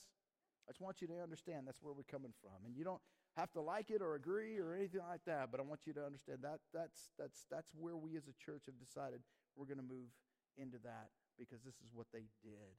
I 0.67 0.71
just 0.71 0.81
want 0.81 1.03
you 1.03 1.11
to 1.11 1.19
understand 1.19 1.67
that's 1.67 1.83
where 1.83 1.95
we're 1.95 2.07
coming 2.07 2.35
from. 2.39 2.63
And 2.63 2.79
you 2.79 2.87
don't 2.87 3.03
have 3.35 3.51
to 3.53 3.61
like 3.61 3.91
it 3.91 4.03
or 4.03 4.15
agree 4.15 4.59
or 4.59 4.75
anything 4.75 5.03
like 5.03 5.27
that, 5.27 5.51
but 5.51 5.59
I 5.59 5.67
want 5.67 5.83
you 5.87 5.93
to 5.95 6.05
understand 6.07 6.41
that 6.43 6.63
that's, 6.73 7.11
that's, 7.19 7.47
that's 7.51 7.71
where 7.75 7.97
we 7.97 8.17
as 8.17 8.31
a 8.31 8.37
church 8.39 8.65
have 8.67 8.79
decided 8.79 9.21
we're 9.55 9.67
going 9.67 9.83
to 9.83 9.87
move 9.87 10.11
into 10.57 10.79
that 10.85 11.11
because 11.39 11.63
this 11.63 11.77
is 11.85 11.95
what 11.95 12.07
they 12.13 12.29
did. 12.43 12.75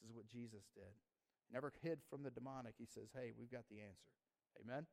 This 0.00 0.10
is 0.10 0.16
what 0.16 0.26
Jesus 0.26 0.64
did. 0.74 0.94
Never 1.52 1.72
hid 1.82 1.98
from 2.08 2.22
the 2.22 2.30
demonic. 2.30 2.74
He 2.78 2.86
says, 2.86 3.10
hey, 3.14 3.32
we've 3.38 3.50
got 3.50 3.64
the 3.70 3.80
answer. 3.80 4.12
Amen? 4.62 4.86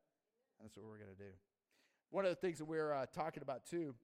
That's 0.61 0.75
what 0.75 0.85
we're 0.85 0.97
going 0.97 1.15
to 1.15 1.23
do. 1.23 1.31
One 2.09 2.25
of 2.25 2.31
the 2.31 2.35
things 2.35 2.57
that 2.57 2.65
we're 2.65 2.93
uh, 2.93 3.05
talking 3.13 3.43
about 3.43 3.65
too 3.65 3.95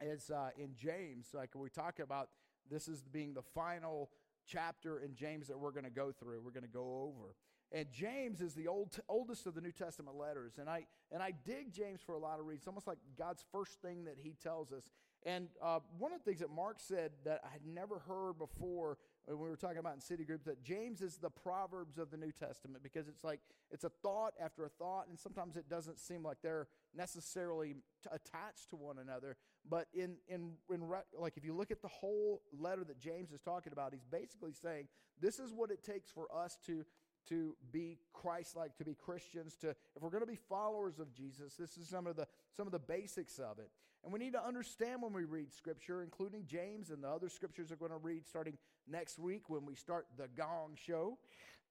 is 0.00 0.30
uh, 0.30 0.50
in 0.56 0.74
James, 0.76 1.28
like 1.34 1.50
we 1.54 1.68
talk 1.70 1.98
about 1.98 2.28
this 2.70 2.88
is 2.88 3.02
being 3.02 3.34
the 3.34 3.42
final 3.54 4.10
chapter 4.46 5.00
in 5.00 5.14
James 5.14 5.48
that 5.48 5.58
we're 5.58 5.72
going 5.72 5.84
to 5.84 5.90
go 5.90 6.12
through. 6.12 6.40
We're 6.40 6.52
going 6.52 6.62
to 6.62 6.68
go 6.68 7.02
over. 7.02 7.34
And 7.70 7.86
James 7.92 8.40
is 8.40 8.54
the 8.54 8.66
old, 8.66 8.98
oldest 9.08 9.46
of 9.46 9.54
the 9.54 9.60
New 9.60 9.72
Testament 9.72 10.16
letters. 10.16 10.54
And 10.58 10.70
I, 10.70 10.86
and 11.12 11.22
I 11.22 11.32
dig 11.44 11.72
James 11.72 12.00
for 12.04 12.14
a 12.14 12.18
lot 12.18 12.40
of 12.40 12.46
reasons. 12.46 12.66
Almost 12.66 12.86
like 12.86 12.98
God's 13.18 13.44
first 13.52 13.82
thing 13.82 14.04
that 14.04 14.16
he 14.22 14.34
tells 14.42 14.72
us. 14.72 14.90
And 15.26 15.48
uh, 15.62 15.80
one 15.98 16.12
of 16.12 16.20
the 16.20 16.24
things 16.24 16.40
that 16.40 16.50
Mark 16.50 16.76
said 16.78 17.10
that 17.24 17.40
I 17.44 17.50
had 17.50 17.66
never 17.66 17.98
heard 17.98 18.38
before 18.38 18.98
when 19.26 19.38
we 19.38 19.48
were 19.48 19.56
talking 19.56 19.78
about 19.78 19.94
in 19.94 20.00
city 20.00 20.24
groups 20.24 20.44
that 20.46 20.62
James 20.62 21.02
is 21.02 21.16
the 21.16 21.28
Proverbs 21.28 21.98
of 21.98 22.10
the 22.10 22.16
New 22.16 22.32
Testament 22.32 22.82
because 22.82 23.08
it's 23.08 23.24
like 23.24 23.40
it's 23.70 23.84
a 23.84 23.90
thought 24.02 24.32
after 24.40 24.64
a 24.64 24.68
thought, 24.68 25.08
and 25.08 25.18
sometimes 25.18 25.56
it 25.56 25.68
doesn't 25.68 25.98
seem 25.98 26.22
like 26.22 26.38
they're 26.42 26.68
necessarily 26.94 27.74
t- 28.02 28.10
attached 28.10 28.70
to 28.70 28.76
one 28.76 28.98
another. 28.98 29.36
But 29.68 29.88
in, 29.92 30.16
in, 30.28 30.52
in 30.72 30.84
re- 30.84 31.00
like 31.18 31.36
if 31.36 31.44
you 31.44 31.52
look 31.52 31.70
at 31.70 31.82
the 31.82 31.88
whole 31.88 32.40
letter 32.58 32.84
that 32.84 32.98
James 32.98 33.32
is 33.32 33.40
talking 33.40 33.72
about, 33.72 33.92
he's 33.92 34.06
basically 34.06 34.52
saying 34.52 34.88
this 35.20 35.38
is 35.38 35.52
what 35.52 35.70
it 35.70 35.82
takes 35.82 36.10
for 36.10 36.26
us 36.34 36.56
to 36.66 36.84
to 37.28 37.56
be 37.72 37.98
Christ-like, 38.12 38.76
to 38.78 38.84
be 38.84 38.94
Christians, 38.94 39.56
to 39.56 39.70
if 39.70 40.02
we're 40.02 40.10
going 40.10 40.22
to 40.22 40.26
be 40.26 40.38
followers 40.48 40.98
of 40.98 41.12
Jesus, 41.12 41.54
this 41.54 41.76
is 41.76 41.88
some 41.88 42.06
of 42.06 42.16
the 42.16 42.26
some 42.56 42.66
of 42.66 42.72
the 42.72 42.78
basics 42.78 43.38
of 43.38 43.58
it. 43.58 43.70
And 44.04 44.12
we 44.12 44.18
need 44.18 44.32
to 44.34 44.44
understand 44.44 45.02
when 45.02 45.12
we 45.12 45.24
read 45.24 45.52
Scripture, 45.52 46.02
including 46.02 46.44
James 46.46 46.90
and 46.90 47.02
the 47.02 47.08
other 47.08 47.28
scriptures 47.28 47.70
we're 47.70 47.76
going 47.76 47.90
to 47.90 47.98
read 47.98 48.26
starting 48.26 48.56
next 48.88 49.18
week 49.18 49.50
when 49.50 49.66
we 49.66 49.74
start 49.74 50.06
the 50.16 50.28
Gong 50.36 50.76
Show, 50.76 51.18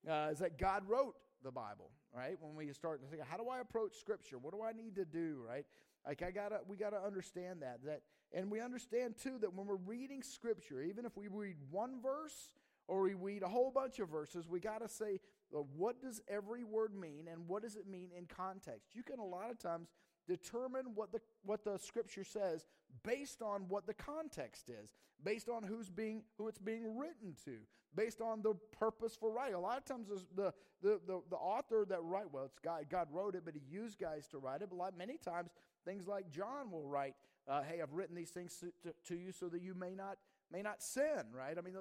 uh, 0.08 0.30
is 0.32 0.40
that 0.40 0.58
God 0.58 0.84
wrote 0.88 1.16
the 1.44 1.52
Bible, 1.52 1.92
right? 2.14 2.38
When 2.40 2.56
we 2.56 2.72
start 2.74 3.02
to 3.02 3.08
think, 3.08 3.24
how 3.24 3.38
do 3.38 3.50
I 3.50 3.60
approach 3.60 3.96
Scripture? 3.96 4.38
What 4.38 4.54
do 4.54 4.62
I 4.62 4.74
need 4.74 4.96
to 4.96 5.06
do, 5.06 5.42
right? 5.48 5.66
Like 6.06 6.22
I 6.22 6.32
gotta, 6.32 6.60
we 6.68 6.78
gotta 6.78 7.00
understand 7.04 7.62
that. 7.62 7.80
That, 7.86 8.02
and 8.34 8.52
we 8.52 8.60
understand 8.60 9.16
too 9.22 9.38
that 9.42 9.54
when 9.54 9.68
we're 9.68 9.76
reading 9.76 10.22
Scripture, 10.24 10.82
even 10.82 11.06
if 11.06 11.16
we 11.16 11.28
read 11.28 11.56
one 11.72 12.02
verse 12.02 12.52
or 12.88 13.02
we 13.02 13.14
read 13.14 13.44
a 13.44 13.48
whole 13.48 13.72
bunch 13.72 14.00
of 14.00 14.10
verses, 14.10 14.48
we 14.48 14.60
gotta 14.60 14.88
say, 14.88 15.20
what 15.52 16.02
does 16.02 16.22
every 16.28 16.64
word 16.64 16.94
mean, 16.94 17.28
and 17.32 17.48
what 17.48 17.64
does 17.64 17.76
it 17.76 17.88
mean 17.88 18.10
in 18.18 18.26
context? 18.26 18.96
You 18.96 19.04
can 19.04 19.20
a 19.20 19.26
lot 19.26 19.50
of 19.50 19.60
times 19.60 19.90
determine 20.28 20.88
what 20.94 21.12
the, 21.12 21.20
what 21.44 21.64
the 21.64 21.78
scripture 21.78 22.24
says 22.24 22.66
based 23.04 23.42
on 23.42 23.66
what 23.70 23.88
the 23.88 23.94
context 23.94 24.70
is, 24.70 24.94
based 25.24 25.50
on 25.50 25.64
who's 25.64 25.90
being, 25.90 26.24
who 26.38 26.48
it's 26.48 26.60
being 26.60 26.98
written 26.98 27.36
to, 27.46 27.58
based 27.96 28.22
on 28.22 28.42
the 28.42 28.54
purpose 28.78 29.16
for 29.20 29.32
writing. 29.32 29.56
A 29.56 29.60
lot 29.60 29.78
of 29.78 29.86
times 29.86 30.08
the, 30.36 30.54
the, 30.82 31.00
the, 31.08 31.22
the 31.30 31.36
author 31.36 31.86
that 31.88 32.00
write, 32.04 32.32
well, 32.32 32.46
it's 32.46 32.60
God, 32.60 32.86
God 32.90 33.08
wrote 33.12 33.36
it, 33.36 33.44
but 33.46 33.56
he 33.56 33.62
used 33.70 34.00
guys 34.00 34.28
to 34.28 34.38
write 34.38 34.62
it. 34.62 34.70
But 34.70 34.78
like 34.78 34.98
many 34.98 35.18
times, 35.18 35.52
things 35.86 36.08
like 36.08 36.30
John 36.30 36.70
will 36.72 36.86
write, 36.86 37.16
uh, 37.48 37.64
hey, 37.64 37.82
I've 37.82 37.94
written 37.94 38.16
these 38.16 38.30
things 38.30 38.58
to, 38.60 38.68
to, 38.84 38.96
to, 39.06 39.16
you 39.16 39.32
so 39.32 39.48
that 39.48 39.62
you 39.62 39.74
may 39.74 39.96
not, 39.96 40.18
may 40.52 40.62
not 40.62 40.82
sin, 40.82 41.24
right? 41.34 41.58
I 41.58 41.62
mean, 41.62 41.76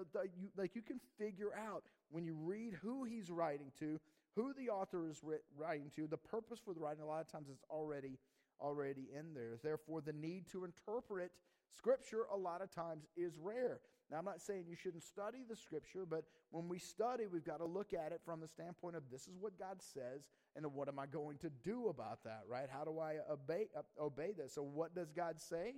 like 0.57 0.75
you 0.75 0.83
can 0.83 1.01
figure 1.19 1.53
out 1.55 1.85
when 2.11 2.25
you 2.25 2.35
read 2.35 2.75
who 2.83 3.05
he's 3.05 3.31
writing 3.31 3.73
to, 3.79 4.01
who 4.35 4.53
the 4.55 4.71
author 4.71 5.09
is 5.09 5.23
writing 5.57 5.91
to, 5.97 6.07
the 6.07 6.17
purpose 6.17 6.59
for 6.65 6.75
the 6.75 6.81
writing, 6.81 7.03
a 7.03 7.07
lot 7.07 7.21
of 7.21 7.29
times 7.29 7.49
it's 7.51 7.65
already 7.71 8.19
already 8.61 9.09
in 9.15 9.35
there. 9.35 9.59
Therefore, 9.63 10.01
the 10.01 10.13
need 10.13 10.47
to 10.53 10.65
interpret 10.65 11.31
Scripture, 11.77 12.27
a 12.33 12.37
lot 12.37 12.63
of 12.63 12.71
times, 12.71 13.05
is 13.17 13.39
rare. 13.39 13.81
Now, 14.11 14.19
I'm 14.19 14.25
not 14.25 14.41
saying 14.41 14.65
you 14.69 14.77
shouldn't 14.77 15.03
study 15.03 15.39
the 15.49 15.57
Scripture, 15.57 16.07
but 16.09 16.25
when 16.51 16.69
we 16.69 16.79
study, 16.79 17.27
we've 17.27 17.45
got 17.45 17.59
to 17.59 17.65
look 17.65 17.93
at 17.93 18.13
it 18.13 18.21
from 18.25 18.41
the 18.41 18.47
standpoint 18.49 18.97
of 18.97 19.03
this 19.11 19.23
is 19.23 19.37
what 19.39 19.59
God 19.59 19.83
says, 19.83 20.23
and 20.55 20.65
what 20.73 20.89
am 20.89 20.99
I 20.99 21.07
going 21.07 21.39
to 21.39 21.51
do 21.65 21.89
about 21.89 22.23
that, 22.25 22.43
right? 22.49 22.69
How 22.71 22.85
do 22.85 22.99
I 22.99 23.17
obey, 23.31 23.67
obey 24.01 24.33
this? 24.37 24.55
So, 24.55 24.63
what 24.63 24.95
does 24.95 25.11
God 25.11 25.41
say? 25.41 25.75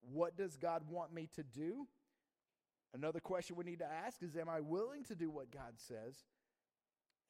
What 0.00 0.36
does 0.36 0.56
God 0.56 0.82
want 0.88 1.12
me 1.12 1.28
to 1.36 1.42
do? 1.42 1.86
Another 2.94 3.20
question 3.20 3.56
we 3.56 3.64
need 3.64 3.78
to 3.78 3.90
ask 4.06 4.22
is 4.22 4.36
Am 4.36 4.48
I 4.48 4.60
willing 4.60 5.04
to 5.04 5.14
do 5.14 5.30
what 5.30 5.50
God 5.50 5.74
says? 5.76 6.16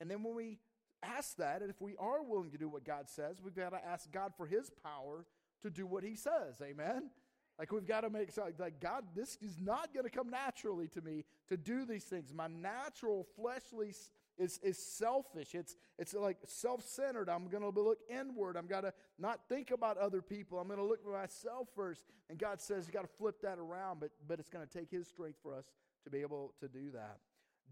And 0.00 0.10
then 0.10 0.22
when 0.22 0.34
we 0.34 0.58
ask 1.02 1.36
that, 1.36 1.60
and 1.60 1.70
if 1.70 1.80
we 1.80 1.94
are 1.98 2.22
willing 2.22 2.50
to 2.50 2.58
do 2.58 2.68
what 2.68 2.84
God 2.84 3.08
says, 3.08 3.36
we've 3.42 3.54
got 3.54 3.70
to 3.70 3.84
ask 3.84 4.10
God 4.10 4.32
for 4.36 4.46
His 4.46 4.70
power 4.82 5.26
to 5.62 5.70
do 5.70 5.86
what 5.86 6.02
He 6.02 6.16
says. 6.16 6.60
Amen? 6.62 7.10
Like 7.58 7.72
we've 7.72 7.86
got 7.86 8.02
to 8.02 8.10
make 8.10 8.30
like 8.58 8.80
God, 8.80 9.04
this 9.14 9.36
is 9.42 9.58
not 9.60 9.92
going 9.92 10.04
to 10.04 10.10
come 10.10 10.30
naturally 10.30 10.88
to 10.88 11.02
me 11.02 11.24
to 11.48 11.58
do 11.58 11.84
these 11.84 12.04
things. 12.04 12.32
My 12.34 12.46
natural 12.46 13.26
fleshly 13.36 13.92
is, 14.40 14.58
is 14.62 14.78
selfish. 14.78 15.54
It's, 15.54 15.76
it's 15.98 16.14
like 16.14 16.38
self 16.46 16.82
centered. 16.82 17.28
I'm 17.28 17.48
going 17.48 17.62
to 17.62 17.80
look 17.80 17.98
inward. 18.08 18.56
I'm 18.56 18.66
going 18.66 18.84
to 18.84 18.92
not 19.18 19.40
think 19.48 19.70
about 19.70 19.98
other 19.98 20.22
people. 20.22 20.58
I'm 20.58 20.66
going 20.66 20.78
to 20.78 20.84
look 20.84 21.04
for 21.04 21.12
myself 21.12 21.68
first. 21.76 22.02
And 22.28 22.38
God 22.38 22.60
says 22.60 22.86
you 22.86 22.92
got 22.92 23.02
to 23.02 23.16
flip 23.18 23.42
that 23.42 23.58
around, 23.58 24.00
but, 24.00 24.10
but 24.26 24.40
it's 24.40 24.48
going 24.48 24.66
to 24.66 24.78
take 24.78 24.90
His 24.90 25.06
strength 25.06 25.38
for 25.42 25.54
us 25.54 25.66
to 26.04 26.10
be 26.10 26.22
able 26.22 26.54
to 26.60 26.68
do 26.68 26.90
that. 26.92 27.18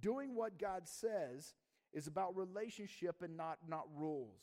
Doing 0.00 0.34
what 0.34 0.58
God 0.58 0.82
says 0.86 1.54
is 1.92 2.06
about 2.06 2.36
relationship 2.36 3.22
and 3.22 3.36
not, 3.36 3.58
not 3.66 3.86
rules. 3.96 4.42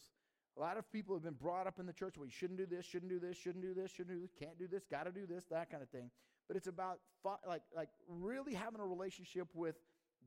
A 0.58 0.62
lot 0.62 0.77
of 0.77 0.91
people 0.91 1.15
have 1.15 1.24
been 1.24 1.34
brought 1.34 1.67
up 1.67 1.79
in 1.79 1.86
the 1.86 1.94
church, 1.94 2.15
well, 2.17 2.25
you 2.25 2.32
shouldn't 2.32 2.58
do 2.58 2.65
this, 2.65 2.86
shouldn't 2.86 3.12
do 3.12 3.20
this, 3.20 3.38
shouldn't 3.38 3.63
do 3.63 3.74
this, 3.74 3.91
shouldn't 3.91 4.15
do 4.15 4.22
this, 4.22 4.32
can't 4.39 4.58
do 4.58 4.67
this, 4.67 4.84
got 4.89 5.03
to 5.03 5.12
do 5.12 5.27
this, 5.27 5.44
that 5.51 5.70
kind 5.70 5.84
of 5.84 5.89
thing. 5.89 6.10
But 6.48 6.58
it's 6.58 6.67
about 6.67 7.00
like, 7.48 7.62
like 7.75 7.89
really 8.08 8.53
having 8.53 8.79
a 8.79 8.86
relationship 8.86 9.48
with 9.53 9.75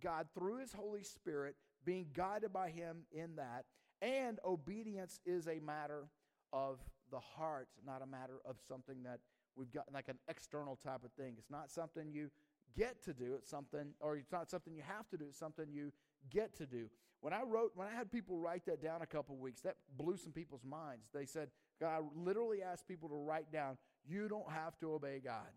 God 0.03 0.27
through 0.35 0.59
His 0.59 0.73
Holy 0.73 1.03
Spirit 1.03 1.57
being 1.89 2.07
guided 2.15 2.53
by 2.53 2.69
Him 2.69 2.99
in 3.11 3.37
that. 3.37 3.65
And 4.03 4.39
obedience 4.45 5.21
is 5.25 5.49
a 5.49 5.59
matter 5.65 6.05
of 6.53 6.81
the 7.11 7.19
heart, 7.19 7.69
not 7.87 8.03
a 8.03 8.07
matter 8.07 8.41
of 8.45 8.57
something 8.69 9.03
that 9.05 9.21
we've 9.57 9.73
got 9.73 9.87
like 9.93 10.09
an 10.09 10.19
external 10.29 10.77
type 10.77 11.03
of 11.03 11.11
thing. 11.13 11.37
It's 11.39 11.51
not 11.51 11.71
something 11.71 12.13
you 12.13 12.31
get 12.77 13.03
to 13.05 13.15
do, 13.15 13.37
it's 13.39 13.49
something, 13.49 13.95
or 14.01 14.19
it's 14.19 14.31
not 14.31 14.51
something 14.51 14.75
you 14.75 14.83
have 14.87 15.09
to 15.09 15.17
do, 15.17 15.25
it's 15.31 15.39
something 15.39 15.65
you 15.73 15.91
get 16.31 16.55
to 16.59 16.67
do. 16.67 16.91
When 17.23 17.33
I 17.33 17.43
wrote, 17.43 17.73
when 17.75 17.89
I 17.89 17.97
had 17.97 18.13
people 18.13 18.37
write 18.37 18.67
that 18.67 18.83
down 18.83 19.01
a 19.01 19.07
couple 19.07 19.37
weeks, 19.39 19.63
that 19.63 19.77
blew 19.97 20.19
some 20.19 20.33
people's 20.33 20.65
minds. 20.65 21.09
They 21.15 21.25
said, 21.25 21.49
God 21.81 22.05
literally 22.15 22.63
asked 22.63 22.87
people 22.87 23.09
to 23.09 23.17
write 23.17 23.51
down, 23.51 23.79
you 24.07 24.29
don't 24.29 24.51
have 24.51 24.79
to 24.81 24.93
obey 24.93 25.23
God. 25.25 25.49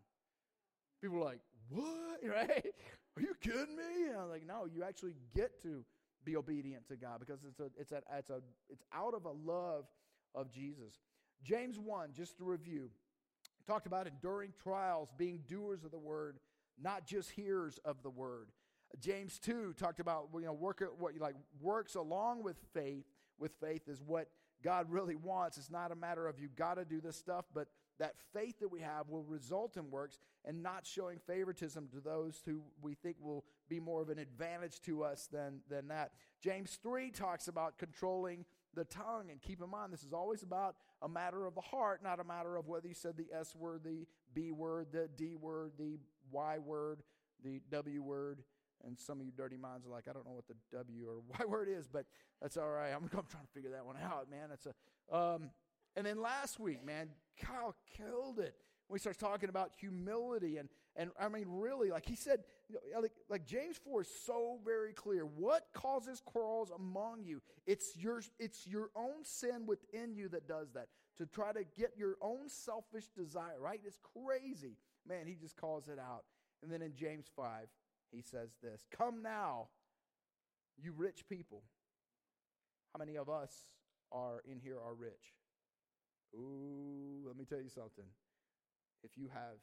People 1.01 1.17
were 1.17 1.25
like, 1.25 1.41
what? 1.69 1.87
Right? 2.23 2.73
Are 3.17 3.21
you 3.21 3.33
kidding 3.41 3.75
me? 3.75 4.07
And 4.07 4.17
I 4.17 4.21
was 4.21 4.29
like, 4.31 4.47
no, 4.47 4.65
you 4.65 4.83
actually 4.83 5.15
get 5.35 5.61
to 5.63 5.83
be 6.25 6.35
obedient 6.35 6.87
to 6.87 6.95
God 6.95 7.19
because 7.19 7.39
it's 7.47 7.59
a, 7.59 7.69
it's 7.79 7.91
a, 7.91 8.01
it's 8.17 8.29
a, 8.29 8.41
it's 8.69 8.83
out 8.93 9.13
of 9.13 9.25
a 9.25 9.31
love 9.31 9.85
of 10.35 10.51
Jesus. 10.51 10.93
James 11.43 11.79
1, 11.79 12.09
just 12.13 12.37
to 12.37 12.43
review, 12.43 12.89
talked 13.67 13.87
about 13.87 14.07
enduring 14.07 14.53
trials, 14.61 15.09
being 15.17 15.39
doers 15.47 15.83
of 15.83 15.91
the 15.91 15.99
word, 15.99 16.37
not 16.81 17.05
just 17.05 17.31
hearers 17.31 17.79
of 17.85 18.01
the 18.03 18.09
word. 18.09 18.49
James 18.99 19.39
2 19.39 19.73
talked 19.77 19.99
about 19.99 20.27
you 20.33 20.41
know 20.41 20.53
work 20.53 20.83
what 20.99 21.17
like 21.17 21.35
works 21.61 21.95
along 21.95 22.43
with 22.43 22.57
faith 22.73 23.05
with 23.39 23.53
faith 23.61 23.87
is 23.87 24.01
what 24.01 24.27
God 24.63 24.87
really 24.89 25.15
wants. 25.15 25.57
It's 25.57 25.71
not 25.71 25.91
a 25.91 25.95
matter 25.95 26.27
of 26.27 26.39
you 26.39 26.49
got 26.55 26.75
to 26.75 26.85
do 26.85 27.01
this 27.01 27.15
stuff, 27.15 27.45
but 27.53 27.67
that 28.01 28.15
faith 28.33 28.59
that 28.59 28.71
we 28.71 28.79
have 28.79 29.09
will 29.09 29.23
result 29.23 29.77
in 29.77 29.91
works 29.91 30.17
and 30.43 30.63
not 30.63 30.87
showing 30.87 31.19
favoritism 31.19 31.87
to 31.93 31.99
those 31.99 32.41
who 32.43 32.63
we 32.81 32.95
think 32.95 33.15
will 33.21 33.45
be 33.69 33.79
more 33.79 34.01
of 34.01 34.09
an 34.09 34.17
advantage 34.17 34.81
to 34.81 35.03
us 35.03 35.29
than, 35.31 35.59
than 35.69 35.87
that. 35.89 36.11
James 36.41 36.79
3 36.81 37.11
talks 37.11 37.47
about 37.47 37.77
controlling 37.77 38.43
the 38.73 38.85
tongue. 38.85 39.29
And 39.29 39.39
keep 39.39 39.61
in 39.61 39.69
mind, 39.69 39.93
this 39.93 40.03
is 40.03 40.13
always 40.13 40.41
about 40.41 40.77
a 41.03 41.07
matter 41.07 41.45
of 41.45 41.53
the 41.53 41.61
heart, 41.61 42.01
not 42.03 42.19
a 42.19 42.23
matter 42.23 42.55
of 42.57 42.67
whether 42.67 42.87
you 42.87 42.95
said 42.95 43.17
the 43.17 43.27
S 43.37 43.55
word, 43.55 43.81
the 43.83 44.07
B 44.33 44.51
word, 44.51 44.87
the 44.91 45.07
D 45.15 45.35
word, 45.35 45.73
the 45.77 45.99
Y 46.31 46.57
word, 46.57 47.03
the 47.43 47.61
W 47.69 48.01
word. 48.01 48.41
And 48.83 48.99
some 48.99 49.19
of 49.19 49.27
you 49.27 49.31
dirty 49.31 49.57
minds 49.57 49.85
are 49.85 49.91
like, 49.91 50.07
I 50.09 50.13
don't 50.13 50.25
know 50.25 50.33
what 50.33 50.47
the 50.47 50.55
W 50.75 51.07
or 51.07 51.21
Y 51.39 51.45
word 51.45 51.69
is, 51.69 51.87
but 51.87 52.05
that's 52.41 52.57
all 52.57 52.69
right. 52.69 52.89
I'm, 52.89 53.03
I'm 53.03 53.27
trying 53.29 53.43
to 53.43 53.51
figure 53.53 53.69
that 53.71 53.85
one 53.85 53.97
out, 54.03 54.27
man. 54.31 54.49
That's 54.49 54.65
a, 54.65 55.15
um, 55.15 55.51
and 55.95 56.05
then 56.05 56.21
last 56.21 56.59
week, 56.59 56.85
man, 56.85 57.09
Kyle 57.41 57.75
killed 57.97 58.39
it 58.39 58.55
when 58.87 58.97
he 58.97 59.01
starts 59.01 59.19
talking 59.19 59.49
about 59.49 59.71
humility. 59.79 60.57
And, 60.57 60.69
and 60.95 61.11
I 61.19 61.29
mean, 61.29 61.45
really, 61.47 61.91
like 61.91 62.05
he 62.05 62.15
said, 62.15 62.43
like, 62.99 63.11
like 63.29 63.45
James 63.45 63.77
4 63.77 64.01
is 64.01 64.09
so 64.25 64.59
very 64.65 64.93
clear. 64.93 65.23
What 65.25 65.67
causes 65.73 66.21
quarrels 66.23 66.71
among 66.73 67.23
you? 67.23 67.41
It's 67.65 67.97
your, 67.97 68.21
it's 68.39 68.67
your 68.67 68.89
own 68.95 69.23
sin 69.23 69.65
within 69.65 70.15
you 70.15 70.29
that 70.29 70.47
does 70.47 70.71
that. 70.73 70.87
To 71.17 71.25
try 71.25 71.51
to 71.51 71.63
get 71.77 71.93
your 71.97 72.15
own 72.21 72.49
selfish 72.49 73.05
desire, 73.15 73.59
right? 73.59 73.79
It's 73.85 73.99
crazy. 74.13 74.77
Man, 75.07 75.27
he 75.27 75.35
just 75.35 75.55
calls 75.55 75.87
it 75.87 75.99
out. 75.99 76.23
And 76.63 76.71
then 76.71 76.81
in 76.81 76.95
James 76.95 77.25
5, 77.35 77.67
he 78.11 78.21
says 78.21 78.49
this 78.61 78.81
Come 78.91 79.21
now, 79.21 79.67
you 80.77 80.93
rich 80.95 81.23
people. 81.29 81.63
How 82.93 82.99
many 82.99 83.17
of 83.17 83.29
us 83.29 83.53
are 84.11 84.41
in 84.49 84.59
here 84.59 84.77
are 84.77 84.93
rich? 84.93 85.33
Ooh, 86.35 87.23
let 87.27 87.35
me 87.35 87.45
tell 87.45 87.61
you 87.61 87.69
something. 87.69 88.07
If 89.03 89.17
you 89.17 89.27
have 89.33 89.59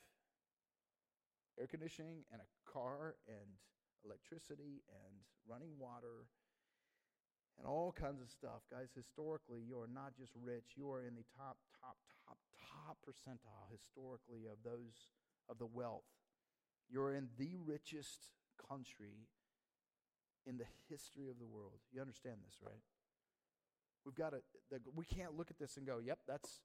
air 1.59 1.67
conditioning 1.67 2.25
and 2.33 2.41
a 2.41 2.49
car 2.71 3.17
and 3.27 3.59
electricity 4.05 4.85
and 4.89 5.15
running 5.49 5.75
water 5.79 6.29
and 7.57 7.67
all 7.67 7.91
kinds 7.91 8.21
of 8.21 8.31
stuff, 8.31 8.63
guys, 8.71 8.93
historically, 8.95 9.61
you 9.67 9.79
are 9.79 9.91
not 9.91 10.15
just 10.17 10.33
rich, 10.37 10.77
you 10.77 10.91
are 10.91 11.03
in 11.03 11.17
the 11.17 11.27
top, 11.35 11.59
top, 11.81 11.97
top, 12.27 12.39
top 12.55 12.99
percentile 13.03 13.67
historically 13.73 14.47
of 14.47 14.63
those 14.63 15.11
of 15.49 15.59
the 15.59 15.67
wealth. 15.67 16.07
You're 16.89 17.15
in 17.15 17.29
the 17.39 17.57
richest 17.65 18.33
country 18.57 19.29
in 20.47 20.57
the 20.57 20.69
history 20.89 21.29
of 21.29 21.39
the 21.39 21.47
world. 21.47 21.81
You 21.93 22.01
understand 22.01 22.37
this, 22.45 22.57
right? 22.63 22.81
We've 24.09 24.15
got 24.15 24.31
to, 24.31 24.41
we 24.95 25.05
can't 25.05 25.37
look 25.37 25.51
at 25.51 25.59
this 25.59 25.77
and 25.77 25.87
go, 25.87 25.99
yep, 26.03 26.21
that's, 26.27 26.61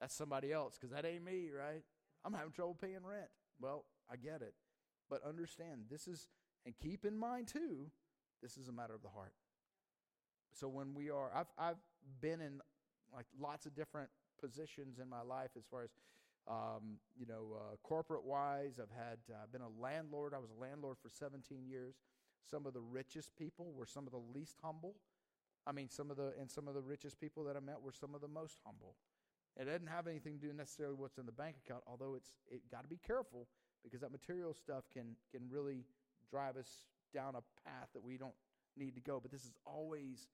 that's 0.00 0.14
somebody 0.14 0.52
else, 0.52 0.78
because 0.78 0.94
that 0.94 1.04
ain't 1.04 1.24
me, 1.24 1.48
right? 1.50 1.82
I'm 2.24 2.32
having 2.32 2.52
trouble 2.52 2.76
paying 2.80 3.04
rent. 3.04 3.26
Well, 3.60 3.84
I 4.08 4.14
get 4.14 4.40
it. 4.40 4.54
But 5.08 5.26
understand, 5.26 5.86
this 5.90 6.06
is, 6.06 6.28
and 6.64 6.72
keep 6.80 7.04
in 7.04 7.18
mind 7.18 7.48
too, 7.48 7.90
this 8.40 8.56
is 8.56 8.68
a 8.68 8.72
matter 8.72 8.94
of 8.94 9.02
the 9.02 9.08
heart. 9.08 9.32
So 10.52 10.68
when 10.68 10.94
we 10.94 11.10
are, 11.10 11.32
I've, 11.34 11.50
I've 11.58 11.80
been 12.20 12.40
in 12.40 12.60
like 13.12 13.26
lots 13.40 13.66
of 13.66 13.74
different 13.74 14.10
positions 14.40 15.00
in 15.00 15.08
my 15.08 15.22
life 15.22 15.50
as 15.58 15.64
far 15.68 15.82
as, 15.82 15.90
um, 16.46 16.98
you 17.18 17.26
know, 17.26 17.56
uh, 17.56 17.76
corporate 17.82 18.24
wise. 18.24 18.78
I've 18.80 18.96
had, 18.96 19.18
uh, 19.28 19.46
been 19.50 19.62
a 19.62 19.82
landlord. 19.82 20.32
I 20.32 20.38
was 20.38 20.50
a 20.56 20.60
landlord 20.60 20.98
for 21.02 21.08
17 21.08 21.66
years. 21.66 21.96
Some 22.48 22.66
of 22.66 22.72
the 22.72 22.80
richest 22.80 23.34
people 23.36 23.72
were 23.76 23.86
some 23.86 24.06
of 24.06 24.12
the 24.12 24.22
least 24.32 24.58
humble. 24.62 24.94
I 25.66 25.72
mean, 25.72 25.88
some 25.88 26.10
of 26.10 26.16
the 26.16 26.32
and 26.40 26.50
some 26.50 26.68
of 26.68 26.74
the 26.74 26.82
richest 26.82 27.20
people 27.20 27.44
that 27.44 27.56
I 27.56 27.60
met 27.60 27.80
were 27.82 27.92
some 27.92 28.14
of 28.14 28.20
the 28.20 28.28
most 28.28 28.58
humble. 28.64 28.96
It 29.58 29.64
doesn't 29.64 29.88
have 29.88 30.06
anything 30.06 30.38
to 30.38 30.46
do 30.46 30.52
necessarily 30.52 30.94
with 30.94 31.00
what's 31.00 31.18
in 31.18 31.26
the 31.26 31.32
bank 31.32 31.56
account, 31.64 31.82
although 31.86 32.14
it's 32.14 32.30
it 32.50 32.62
got 32.70 32.82
to 32.82 32.88
be 32.88 32.98
careful 33.06 33.46
because 33.82 34.00
that 34.00 34.12
material 34.12 34.54
stuff 34.54 34.84
can 34.92 35.16
can 35.32 35.48
really 35.50 35.84
drive 36.30 36.56
us 36.56 36.68
down 37.12 37.34
a 37.34 37.42
path 37.68 37.88
that 37.92 38.02
we 38.02 38.16
don't 38.16 38.34
need 38.76 38.94
to 38.94 39.00
go. 39.00 39.20
But 39.20 39.30
this 39.30 39.44
is 39.44 39.52
always 39.66 40.28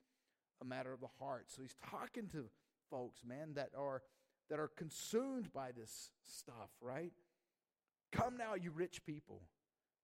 a 0.61 0.65
matter 0.65 0.93
of 0.93 1.01
the 1.01 1.09
heart. 1.19 1.47
So 1.49 1.63
he's 1.63 1.77
talking 1.91 2.29
to 2.29 2.47
folks, 2.91 3.23
man, 3.27 3.55
that 3.55 3.71
are 3.77 4.03
that 4.49 4.61
are 4.61 4.69
consumed 4.69 5.53
by 5.53 5.73
this 5.73 6.11
stuff, 6.25 6.71
right? 6.81 7.13
Come 8.13 8.37
now, 8.37 8.55
you 8.55 8.71
rich 8.71 9.05
people. 9.05 9.43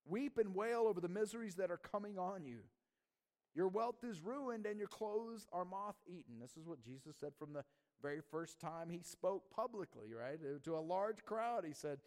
Weep 0.05 0.39
and 0.39 0.55
wail 0.55 0.87
over 0.89 1.01
the 1.01 1.09
miseries 1.09 1.55
that 1.57 1.71
are 1.71 1.77
coming 1.77 2.19
on 2.19 2.45
you. 2.45 2.59
Your 3.55 3.69
wealth 3.69 4.03
is 4.03 4.21
ruined 4.21 4.67
and 4.67 4.79
your 4.79 4.89
clothes 4.89 5.47
are 5.53 5.65
moth 5.65 5.97
eaten. 6.07 6.39
This 6.41 6.57
is 6.57 6.67
what 6.67 6.83
Jesus 6.83 7.17
said 7.21 7.33
from 7.39 7.53
the 7.53 7.65
very 8.01 8.21
first 8.31 8.61
time 8.61 8.89
he 8.89 9.03
spoke 9.03 9.45
publicly, 9.55 10.15
right? 10.19 10.39
Uh, 10.43 10.59
to 10.65 10.77
a 10.77 10.81
large 10.81 11.25
crowd, 11.25 11.65
he 11.67 11.75
said, 11.75 11.99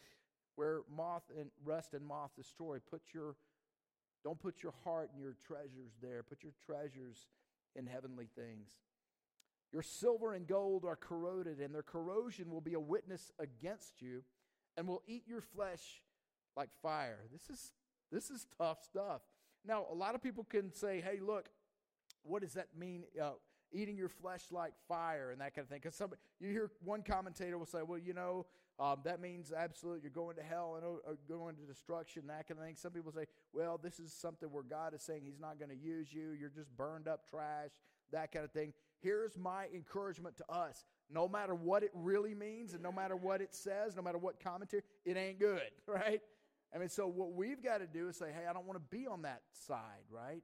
Where 0.55 0.81
moth 0.95 1.23
and 1.37 1.51
rust 1.63 1.93
and 1.93 2.05
moth 2.05 2.31
destroy, 2.35 2.79
put 2.79 3.01
your 3.13 3.35
don't 4.23 4.39
put 4.39 4.63
your 4.63 4.73
heart 4.83 5.11
and 5.13 5.21
your 5.21 5.35
treasures 5.45 5.91
there. 6.01 6.23
Put 6.23 6.41
your 6.41 6.53
treasures 6.65 7.27
in 7.75 7.85
heavenly 7.85 8.27
things. 8.35 8.71
Your 9.71 9.83
silver 9.83 10.33
and 10.33 10.47
gold 10.47 10.83
are 10.83 10.95
corroded, 10.95 11.59
and 11.59 11.75
their 11.75 11.83
corrosion 11.83 12.49
will 12.49 12.61
be 12.61 12.73
a 12.73 12.79
witness 12.79 13.31
against 13.37 14.01
you 14.01 14.23
and 14.75 14.87
will 14.87 15.03
eat 15.07 15.25
your 15.27 15.41
flesh 15.41 16.01
like 16.57 16.69
fire. 16.81 17.19
This 17.31 17.49
is 17.51 17.73
this 18.11 18.31
is 18.31 18.47
tough 18.57 18.83
stuff. 18.83 19.21
Now, 19.67 19.85
a 19.91 19.95
lot 19.95 20.15
of 20.15 20.21
people 20.21 20.43
can 20.43 20.73
say, 20.73 21.01
hey, 21.01 21.19
look, 21.21 21.49
what 22.23 22.41
does 22.41 22.53
that 22.53 22.67
mean? 22.77 23.03
Uh, 23.21 23.31
eating 23.73 23.97
your 23.97 24.09
flesh 24.09 24.43
like 24.51 24.73
fire 24.87 25.31
and 25.31 25.41
that 25.41 25.55
kind 25.55 25.63
of 25.63 25.69
thing. 25.69 25.81
Because 25.83 26.01
you 26.39 26.49
hear 26.49 26.71
one 26.83 27.01
commentator 27.01 27.57
will 27.57 27.65
say, 27.65 27.81
well, 27.85 27.99
you 27.99 28.13
know, 28.13 28.45
Um, 28.77 28.99
that 29.05 29.21
means 29.21 29.53
absolutely 29.53 30.01
you're 30.03 30.11
going 30.11 30.35
to 30.35 30.43
hell 30.43 30.75
and 30.75 30.85
uh, 30.85 31.15
going 31.29 31.55
to 31.55 31.61
destruction, 31.61 32.27
that 32.27 32.45
kind 32.47 32.59
of 32.59 32.65
thing. 32.65 32.75
Some 32.75 32.91
people 32.91 33.11
say, 33.13 33.25
well, 33.53 33.79
this 33.81 33.99
is 34.01 34.11
something 34.11 34.51
where 34.51 34.63
God 34.63 34.93
is 34.93 35.01
saying 35.01 35.21
He's 35.23 35.39
not 35.39 35.57
going 35.59 35.69
to 35.69 35.77
use 35.77 36.13
you. 36.13 36.31
You're 36.31 36.49
just 36.49 36.75
burned 36.75 37.07
up 37.07 37.29
trash, 37.29 37.71
that 38.11 38.33
kind 38.33 38.43
of 38.43 38.51
thing. 38.51 38.73
Here's 38.99 39.37
my 39.37 39.67
encouragement 39.73 40.35
to 40.37 40.51
us 40.51 40.83
no 41.09 41.29
matter 41.29 41.55
what 41.55 41.83
it 41.83 41.91
really 41.93 42.35
means 42.35 42.73
and 42.73 42.83
no 42.83 42.91
matter 42.91 43.15
what 43.15 43.39
it 43.39 43.53
says, 43.55 43.95
no 43.95 44.01
matter 44.01 44.17
what 44.17 44.39
commentary, 44.41 44.83
it 45.05 45.15
ain't 45.15 45.39
good, 45.39 45.71
right? 45.87 46.21
I 46.75 46.77
mean, 46.77 46.89
so 46.89 47.07
what 47.07 47.31
we've 47.33 47.63
got 47.63 47.77
to 47.77 47.87
do 47.87 48.09
is 48.09 48.17
say, 48.17 48.31
hey, 48.33 48.47
I 48.49 48.53
don't 48.53 48.65
want 48.65 48.77
to 48.77 48.97
be 48.97 49.07
on 49.07 49.21
that 49.21 49.41
side, 49.65 50.03
right? 50.09 50.43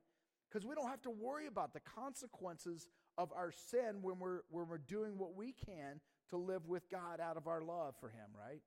Because 0.50 0.65
we 0.65 0.73
don't 0.75 0.88
have 0.88 1.01
to 1.01 1.09
worry 1.09 1.47
about 1.47 1.73
the 1.73 1.81
consequences 1.81 2.88
of 3.17 3.33
our 3.35 3.51
sin 3.51 4.01
when 4.01 4.17
we're, 4.17 4.41
when 4.50 4.67
we're 4.69 4.77
doing 4.77 5.17
what 5.17 5.35
we 5.35 5.53
can 5.65 6.00
to 6.29 6.38
live 6.38 6.67
with 6.67 6.89
God 6.89 7.19
out 7.19 7.35
of 7.35 7.47
our 7.47 7.61
love 7.61 7.95
for 8.00 8.07
Him, 8.07 8.29
right? 8.38 8.61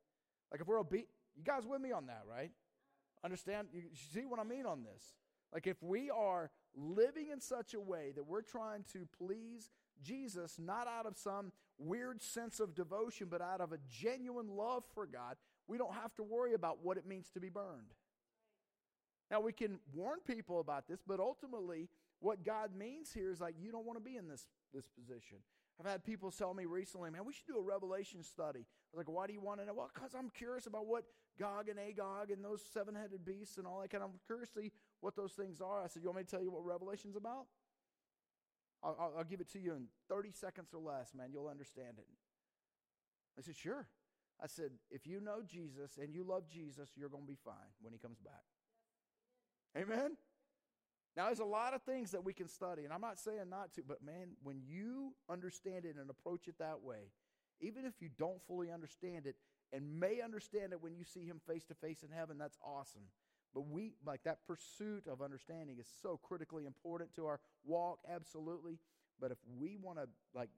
Like 0.53 0.61
if 0.61 0.67
we're 0.67 0.79
obedient, 0.79 1.09
you 1.37 1.43
guys 1.43 1.65
with 1.67 1.81
me 1.81 1.91
on 1.91 2.07
that, 2.07 2.23
right? 2.31 2.51
Understand? 3.25 3.69
You 3.73 3.83
see 4.13 4.27
what 4.27 4.39
I 4.39 4.45
mean 4.45 4.67
on 4.67 4.85
this? 4.85 5.15
Like 5.53 5.67
if 5.67 5.83
we 5.83 6.11
are 6.11 6.51
living 6.77 7.31
in 7.33 7.41
such 7.41 7.73
a 7.73 7.81
way 7.81 8.13
that 8.15 8.27
we're 8.27 8.43
trying 8.43 8.85
to 8.93 9.09
please 9.17 9.71
Jesus, 10.03 10.57
not 10.59 10.87
out 10.87 11.07
of 11.07 11.17
some 11.17 11.53
weird 11.79 12.23
sense 12.23 12.61
of 12.61 12.75
devotion, 12.75 13.29
but 13.31 13.41
out 13.41 13.61
of 13.61 13.73
a 13.73 13.79
genuine 13.89 14.49
love 14.49 14.85
for 14.95 15.07
God, 15.07 15.37
we 15.67 15.79
don't 15.79 15.95
have 15.95 16.15
to 16.17 16.23
worry 16.23 16.55
about 16.55 16.79
what 16.83 16.97
it 16.97 17.07
means 17.07 17.31
to 17.31 17.41
be 17.41 17.49
burned. 17.49 17.95
Now, 19.31 19.41
we 19.41 19.53
can 19.53 19.79
warn 19.95 20.19
people 20.27 20.61
about 20.61 20.87
this, 20.87 21.01
but 21.07 21.19
ultimately, 21.19 21.89
what 22.21 22.45
God 22.45 22.71
means 22.77 23.13
here 23.13 23.31
is 23.31 23.41
like, 23.41 23.55
you 23.59 23.73
don't 23.73 23.87
want 23.87 23.99
to 23.99 24.05
be 24.05 24.17
in 24.17 24.29
this, 24.29 24.47
this 24.73 24.87
position. 24.89 25.39
I've 25.81 25.91
had 25.91 26.05
people 26.05 26.31
tell 26.31 26.55
me 26.55 26.67
recently, 26.67 27.11
man, 27.11 27.25
we 27.25 27.33
should 27.33 27.47
do 27.47 27.59
a 27.59 27.63
revelation 27.63 28.23
study. 28.23 28.61
I 28.61 28.97
was 28.97 28.99
like, 28.99 29.09
why 29.09 29.27
do 29.27 29.33
you 29.33 29.41
want 29.41 29.61
to 29.61 29.67
know? 29.67 29.75
Well, 29.75 29.91
because 29.93 30.15
I'm 30.15 30.31
curious 30.31 30.67
about 30.67 30.87
what 30.87 31.05
Gog 31.39 31.69
and 31.69 31.77
Magog 31.77 32.31
and 32.31 32.45
those 32.45 32.63
seven 32.73 32.95
headed 32.95 33.25
beasts 33.25 33.59
and 33.59 33.67
all 33.67 33.81
that 33.81 33.91
kind 33.91 34.05
of, 34.05 34.11
I'm 34.11 34.21
curious 34.27 34.51
to 34.51 34.61
see 34.61 34.73
what 35.01 35.17
those 35.17 35.33
things 35.33 35.61
are. 35.61 35.83
I 35.83 35.89
said, 35.89 36.03
you 36.03 36.09
want 36.09 36.19
me 36.19 36.25
to 36.25 36.31
tell 36.31 36.43
you 36.43 36.53
what 36.53 36.65
Revelation's 36.65 37.17
about? 37.17 37.47
I'll, 38.85 39.15
I'll, 39.19 39.25
give 39.25 39.41
it 39.41 39.51
to 39.53 39.59
you 39.59 39.73
in 39.73 39.87
30 40.09 40.31
seconds 40.33 40.69
or 40.75 40.81
less, 40.81 41.13
man. 41.15 41.31
You'll 41.33 41.49
understand 41.49 41.99
it. 41.99 42.07
I 43.39 43.43
said, 43.43 43.57
sure. 43.57 43.89
I 44.45 44.47
said, 44.47 44.73
if 44.91 45.07
you 45.07 45.21
know 45.21 45.41
Jesus 45.49 45.99
and 45.99 46.15
you 46.15 46.23
love 46.23 46.51
Jesus, 46.51 46.91
you're 46.97 47.09
going 47.09 47.23
to 47.23 47.29
be 47.29 47.39
fine 47.43 47.73
when 47.81 47.95
he 47.95 47.99
comes 47.99 48.19
back. 48.19 48.45
Amen? 49.75 50.19
Now, 51.17 51.27
there's 51.27 51.39
a 51.39 51.47
lot 51.47 51.73
of 51.73 51.83
things 51.83 52.11
that 52.11 52.23
we 52.23 52.35
can 52.35 52.49
study, 52.49 52.85
and 52.85 52.93
I'm 52.93 53.01
not 53.01 53.19
saying 53.19 53.49
not 53.49 53.73
to, 53.75 53.83
but 53.89 54.05
man, 54.05 54.37
when 54.43 54.61
you 54.69 55.15
understand 55.31 55.87
it 55.87 55.97
and 55.99 56.11
approach 56.11 56.47
it 56.47 56.59
that 56.59 56.83
way, 56.83 57.09
even 57.63 57.87
if 57.87 57.95
you 58.03 58.11
don't 58.19 58.43
fully 58.47 58.71
understand 58.71 59.27
it 59.27 59.37
and 59.73 59.99
may 59.99 60.21
understand 60.21 60.73
it 60.73 60.83
when 60.83 60.95
you 60.95 61.05
see 61.05 61.25
him 61.25 61.41
face 61.49 61.65
to 61.67 61.75
face 61.75 62.03
in 62.03 62.11
heaven, 62.15 62.37
that's 62.37 62.59
awesome. 62.63 63.05
But 63.55 63.69
we, 63.69 63.93
like 64.05 64.25
that 64.25 64.47
pursuit 64.47 65.07
of 65.11 65.23
understanding 65.23 65.77
is 65.79 65.87
so 66.03 66.21
critically 66.23 66.67
important 66.67 67.15
to 67.15 67.27
our 67.27 67.41
walk, 67.65 68.01
absolutely. 68.13 68.79
But 69.21 69.31
if 69.31 69.39
we 69.57 69.77
want 69.81 69.99
to 69.99 70.09
like 70.35 70.51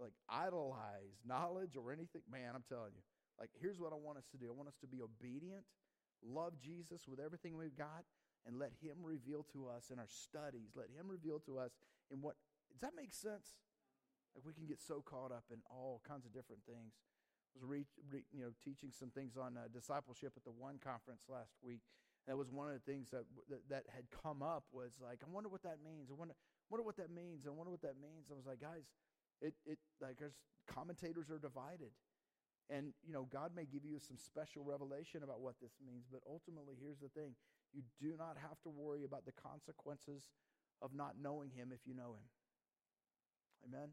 like 0.00 0.12
idolize 0.28 1.18
knowledge 1.26 1.76
or 1.76 1.92
anything, 1.92 2.22
man, 2.30 2.52
I'm 2.54 2.62
telling 2.68 2.92
you, 2.94 3.02
like 3.38 3.50
here's 3.60 3.78
what 3.78 3.92
I 3.92 3.96
want 3.96 4.18
us 4.18 4.26
to 4.32 4.38
do. 4.38 4.48
I 4.48 4.56
want 4.56 4.68
us 4.68 4.78
to 4.80 4.86
be 4.86 5.00
obedient, 5.00 5.64
love 6.24 6.58
Jesus 6.60 7.08
with 7.08 7.20
everything 7.20 7.56
we've 7.56 7.76
got, 7.76 8.04
and 8.46 8.58
let 8.58 8.72
Him 8.80 9.02
reveal 9.02 9.44
to 9.52 9.68
us 9.68 9.90
in 9.92 9.98
our 9.98 10.08
studies. 10.08 10.72
Let 10.74 10.88
Him 10.90 11.08
reveal 11.08 11.40
to 11.46 11.58
us 11.58 11.72
in 12.10 12.22
what 12.22 12.36
does 12.72 12.80
that 12.80 12.96
make 12.96 13.12
sense? 13.12 13.60
Like 14.34 14.44
we 14.44 14.52
can 14.52 14.66
get 14.66 14.80
so 14.80 15.02
caught 15.04 15.32
up 15.32 15.44
in 15.52 15.60
all 15.68 16.00
kinds 16.06 16.24
of 16.24 16.32
different 16.32 16.62
things. 16.68 16.96
I 17.56 17.60
was 17.60 17.64
re, 17.64 17.84
re, 18.12 18.20
you 18.32 18.44
know 18.44 18.52
teaching 18.60 18.92
some 18.92 19.10
things 19.10 19.36
on 19.36 19.56
uh, 19.56 19.68
discipleship 19.72 20.32
at 20.36 20.44
the 20.44 20.52
one 20.52 20.76
conference 20.76 21.24
last 21.28 21.56
week, 21.64 21.80
that 22.26 22.36
was 22.36 22.50
one 22.50 22.66
of 22.66 22.74
the 22.74 22.84
things 22.84 23.10
that, 23.10 23.24
that, 23.48 23.62
that 23.70 23.84
had 23.94 24.04
come 24.10 24.42
up 24.42 24.64
was 24.72 24.98
like, 25.00 25.22
I 25.22 25.30
wonder 25.30 25.48
what 25.48 25.62
that 25.62 25.78
means. 25.84 26.10
I 26.10 26.14
wonder, 26.14 26.34
wonder 26.68 26.82
what 26.82 26.96
that 26.98 27.10
means. 27.10 27.46
I 27.46 27.50
wonder 27.50 27.70
what 27.70 27.82
that 27.82 27.94
means. 28.02 28.26
I 28.30 28.34
was 28.34 28.46
like, 28.46 28.60
guys, 28.60 28.82
it, 29.40 29.54
it 29.64 29.78
like 30.02 30.18
there's 30.18 30.34
commentators 30.66 31.30
are 31.30 31.38
divided. 31.38 31.94
And, 32.68 32.92
you 33.06 33.12
know, 33.12 33.28
God 33.30 33.52
may 33.54 33.64
give 33.64 33.84
you 33.84 33.98
some 33.98 34.16
special 34.16 34.64
revelation 34.64 35.22
about 35.22 35.40
what 35.40 35.54
this 35.62 35.78
means, 35.84 36.06
but 36.10 36.20
ultimately, 36.26 36.74
here's 36.80 36.98
the 36.98 37.08
thing 37.08 37.34
you 37.72 37.82
do 38.00 38.16
not 38.18 38.36
have 38.40 38.60
to 38.62 38.70
worry 38.70 39.04
about 39.04 39.24
the 39.24 39.32
consequences 39.32 40.30
of 40.82 40.94
not 40.94 41.14
knowing 41.20 41.50
Him 41.50 41.70
if 41.72 41.86
you 41.86 41.94
know 41.94 42.14
Him. 42.14 42.26
Amen? 43.68 43.90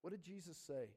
What 0.00 0.10
did 0.10 0.22
Jesus 0.22 0.56
say 0.56 0.94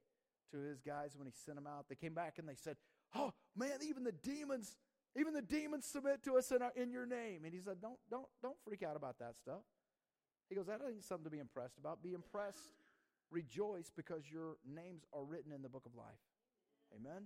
to 0.52 0.58
his 0.58 0.82
guys 0.82 1.16
when 1.18 1.26
he 1.26 1.34
sent 1.34 1.58
them 1.58 1.68
out? 1.68 1.86
They 1.90 1.96
came 1.96 2.14
back 2.14 2.36
and 2.38 2.48
they 2.48 2.56
said, 2.56 2.78
Oh, 3.16 3.34
man, 3.56 3.80
even 3.88 4.04
the 4.04 4.12
demons 4.12 4.76
even 5.18 5.34
the 5.34 5.42
demons 5.42 5.86
submit 5.86 6.24
to 6.24 6.38
us 6.38 6.52
in, 6.52 6.62
our, 6.62 6.72
in 6.76 6.92
your 6.92 7.06
name. 7.06 7.44
And 7.44 7.54
he 7.54 7.60
said, 7.60 7.82
don't, 7.82 7.98
don't, 8.12 8.28
don't 8.44 8.56
freak 8.64 8.84
out 8.84 8.96
about 8.96 9.18
that 9.20 9.36
stuff. 9.42 9.66
He 10.50 10.56
goes, 10.56 10.68
that 10.68 10.82
ain't 10.88 11.04
something 11.04 11.24
to 11.24 11.30
be 11.30 11.40
impressed 11.40 11.78
about. 11.80 12.04
Be 12.04 12.14
impressed, 12.14 12.70
rejoice, 13.32 13.92
because 13.96 14.24
your 14.32 14.58
names 14.64 15.04
are 15.14 15.24
written 15.24 15.52
in 15.52 15.62
the 15.62 15.70
book 15.70 15.86
of 15.86 15.96
life. 15.96 16.22
Amen? 16.96 17.26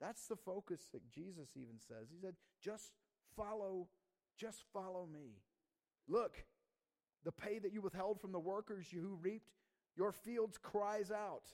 That's 0.00 0.26
the 0.26 0.36
focus 0.36 0.88
that 0.92 1.08
Jesus 1.10 1.50
even 1.56 1.78
says. 1.78 2.08
He 2.10 2.18
said, 2.20 2.34
just 2.62 2.92
follow, 3.36 3.88
just 4.38 4.62
follow 4.72 5.08
me. 5.12 5.38
Look, 6.08 6.36
the 7.24 7.32
pay 7.32 7.58
that 7.58 7.72
you 7.72 7.80
withheld 7.80 8.20
from 8.20 8.32
the 8.32 8.38
workers 8.38 8.86
who 8.92 9.18
reaped 9.20 9.50
your 9.96 10.12
fields 10.12 10.58
cries 10.58 11.10
out. 11.10 11.52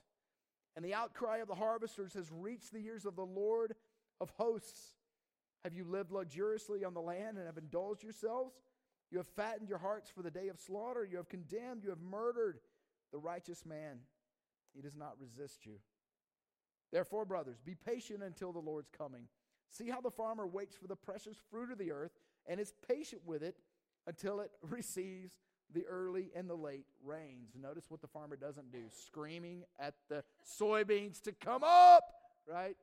And 0.77 0.85
the 0.85 0.95
outcry 0.95 1.39
of 1.39 1.49
the 1.49 1.55
harvesters 1.55 2.15
has 2.15 2.31
reached 2.31 2.73
the 2.73 2.85
ears 2.85 3.07
of 3.07 3.17
the 3.17 3.25
Lord 3.25 3.75
of 4.21 4.31
hosts. 4.37 4.95
Have 5.63 5.73
you 5.73 5.85
lived 5.85 6.13
luxuriously 6.13 6.85
on 6.85 6.93
the 6.93 7.01
land 7.01 7.39
and 7.39 7.47
have 7.47 7.57
indulged 7.57 8.03
yourselves? 8.03 8.55
You 9.11 9.19
have 9.19 9.29
fattened 9.29 9.69
your 9.69 9.79
hearts 9.79 10.11
for 10.11 10.23
the 10.23 10.31
day 10.31 10.49
of 10.49 10.59
slaughter. 10.59 11.05
You 11.09 11.17
have 11.17 11.29
condemned, 11.29 11.85
you 11.85 11.91
have 11.91 12.01
murdered 12.01 12.59
the 13.13 13.19
righteous 13.19 13.65
man. 13.65 14.01
He 14.75 14.83
does 14.83 14.97
not 14.97 15.15
resist 15.21 15.65
you. 15.65 15.77
Therefore, 16.95 17.25
brothers, 17.25 17.59
be 17.59 17.75
patient 17.75 18.23
until 18.23 18.53
the 18.53 18.61
Lord's 18.61 18.89
coming. 18.97 19.27
See 19.69 19.91
how 19.91 20.01
the 20.01 20.13
farmer 20.13 20.47
waits 20.47 20.77
for 20.77 20.87
the 20.87 20.95
precious 20.95 21.37
fruit 21.51 21.73
of 21.73 21.79
the 21.79 21.91
earth 21.91 22.13
and 22.47 22.61
is 22.61 22.73
patient 22.89 23.23
with 23.27 23.43
it 23.43 23.57
until 24.07 24.39
it 24.39 24.53
receives 24.63 25.33
the 25.75 25.85
early 25.87 26.31
and 26.37 26.49
the 26.49 26.55
late 26.55 26.87
rains. 27.05 27.51
Notice 27.61 27.87
what 27.89 28.01
the 28.01 28.07
farmer 28.07 28.37
doesn't 28.37 28.71
do 28.71 28.85
screaming 29.07 29.65
at 29.81 29.95
the 30.09 30.23
soybeans 30.47 31.21
to 31.23 31.33
come 31.33 31.65
up, 31.65 32.05
right? 32.49 32.77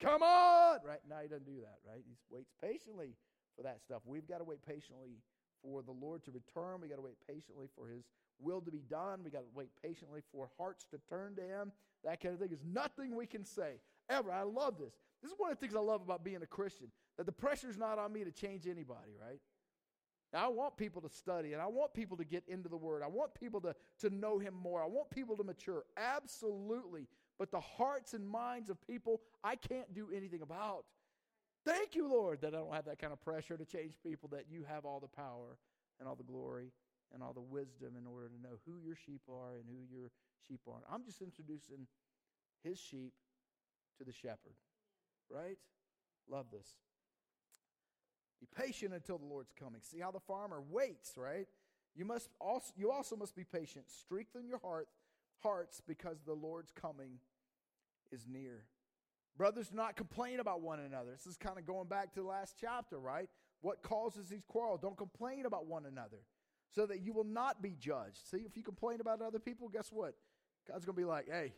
Come 0.00 0.24
on! 0.24 0.80
Right? 0.84 0.98
now, 1.08 1.18
he 1.22 1.28
doesn't 1.28 1.46
do 1.46 1.60
that, 1.60 1.78
right? 1.86 2.02
He 2.04 2.16
waits 2.30 2.50
patiently 2.60 3.14
for 3.56 3.62
that 3.62 3.80
stuff. 3.80 4.02
We've 4.04 4.26
got 4.26 4.38
to 4.38 4.44
wait 4.44 4.66
patiently 4.66 5.18
for 5.62 5.82
the 5.82 5.92
Lord 5.92 6.24
to 6.24 6.32
return. 6.32 6.80
We've 6.80 6.90
got 6.90 6.96
to 6.96 7.02
wait 7.02 7.18
patiently 7.28 7.68
for 7.76 7.86
his 7.86 8.02
will 8.40 8.60
to 8.62 8.72
be 8.72 8.82
done. 8.90 9.20
We've 9.22 9.32
got 9.32 9.40
to 9.40 9.54
wait 9.54 9.68
patiently 9.80 10.22
for 10.32 10.48
hearts 10.58 10.84
to 10.90 10.98
turn 11.08 11.36
to 11.36 11.42
him. 11.42 11.70
That 12.04 12.20
kind 12.20 12.34
of 12.34 12.40
thing 12.40 12.52
is 12.52 12.64
nothing 12.64 13.14
we 13.14 13.26
can 13.26 13.44
say 13.44 13.80
ever. 14.08 14.32
I 14.32 14.42
love 14.42 14.78
this. 14.78 14.94
This 15.22 15.32
is 15.32 15.38
one 15.38 15.50
of 15.50 15.58
the 15.58 15.60
things 15.60 15.76
I 15.76 15.80
love 15.80 16.00
about 16.02 16.24
being 16.24 16.42
a 16.42 16.46
Christian, 16.46 16.88
that 17.18 17.26
the 17.26 17.32
pressure's 17.32 17.76
not 17.76 17.98
on 17.98 18.12
me 18.12 18.24
to 18.24 18.32
change 18.32 18.66
anybody, 18.66 19.12
right? 19.20 19.40
Now, 20.32 20.46
I 20.46 20.48
want 20.48 20.76
people 20.76 21.02
to 21.02 21.08
study 21.08 21.52
and 21.52 21.60
I 21.60 21.66
want 21.66 21.92
people 21.92 22.16
to 22.16 22.24
get 22.24 22.44
into 22.46 22.68
the 22.68 22.76
Word. 22.76 23.02
I 23.02 23.08
want 23.08 23.34
people 23.34 23.60
to, 23.62 23.74
to 23.98 24.10
know 24.10 24.38
Him 24.38 24.54
more. 24.54 24.82
I 24.82 24.86
want 24.86 25.10
people 25.10 25.36
to 25.36 25.44
mature. 25.44 25.84
Absolutely. 25.96 27.08
But 27.38 27.50
the 27.50 27.60
hearts 27.60 28.14
and 28.14 28.26
minds 28.28 28.70
of 28.70 28.80
people, 28.86 29.22
I 29.42 29.56
can't 29.56 29.92
do 29.92 30.08
anything 30.14 30.42
about. 30.42 30.84
Thank 31.66 31.94
you, 31.94 32.08
Lord, 32.08 32.40
that 32.42 32.54
I 32.54 32.58
don't 32.58 32.72
have 32.72 32.86
that 32.86 32.98
kind 32.98 33.12
of 33.12 33.20
pressure 33.20 33.56
to 33.56 33.64
change 33.64 33.94
people, 34.02 34.28
that 34.32 34.44
you 34.48 34.64
have 34.68 34.84
all 34.84 35.00
the 35.00 35.08
power 35.08 35.58
and 35.98 36.08
all 36.08 36.14
the 36.14 36.22
glory 36.22 36.70
and 37.12 37.22
all 37.22 37.32
the 37.32 37.40
wisdom 37.40 37.94
in 37.98 38.06
order 38.06 38.28
to 38.28 38.40
know 38.42 38.58
who 38.66 38.78
your 38.84 38.94
sheep 38.94 39.22
are 39.28 39.56
and 39.56 39.64
who 39.68 39.82
your 39.90 40.10
sheep 40.46 40.60
aren't. 40.68 40.84
I'm 40.90 41.04
just 41.04 41.22
introducing 41.22 41.86
his 42.62 42.78
sheep 42.78 43.12
to 43.98 44.04
the 44.04 44.12
shepherd, 44.12 44.56
right? 45.30 45.58
Love 46.28 46.46
this. 46.52 46.68
Be 48.40 48.46
patient 48.56 48.94
until 48.94 49.18
the 49.18 49.26
Lord's 49.26 49.52
coming. 49.52 49.80
See 49.82 49.98
how 49.98 50.10
the 50.10 50.20
farmer 50.20 50.62
waits, 50.70 51.12
right? 51.16 51.46
You 51.94 52.04
must 52.04 52.30
also 52.40 52.72
you 52.76 52.90
also 52.90 53.16
must 53.16 53.34
be 53.34 53.44
patient. 53.44 53.86
Strengthen 53.90 54.46
your 54.46 54.58
heart 54.58 54.88
hearts 55.42 55.82
because 55.86 56.18
the 56.24 56.32
Lord's 56.32 56.72
coming 56.72 57.18
is 58.12 58.26
near. 58.26 58.64
Brothers, 59.36 59.68
do 59.68 59.76
not 59.76 59.96
complain 59.96 60.40
about 60.40 60.60
one 60.60 60.80
another. 60.80 61.12
This 61.12 61.26
is 61.26 61.36
kind 61.36 61.58
of 61.58 61.66
going 61.66 61.88
back 61.88 62.12
to 62.14 62.20
the 62.20 62.26
last 62.26 62.56
chapter, 62.60 62.98
right? 62.98 63.28
What 63.62 63.82
causes 63.82 64.28
these 64.28 64.44
quarrels? 64.46 64.80
Don't 64.80 64.96
complain 64.96 65.46
about 65.46 65.66
one 65.66 65.86
another 65.86 66.18
so 66.74 66.86
that 66.86 67.00
you 67.00 67.12
will 67.12 67.24
not 67.24 67.62
be 67.62 67.76
judged. 67.78 68.28
See, 68.30 68.38
if 68.38 68.56
you 68.56 68.62
complain 68.62 69.00
about 69.00 69.20
other 69.20 69.38
people, 69.38 69.68
guess 69.68 69.90
what? 69.90 70.14
God's 70.68 70.84
going 70.84 70.96
to 70.96 71.00
be 71.00 71.04
like, 71.04 71.26
hey, 71.30 71.52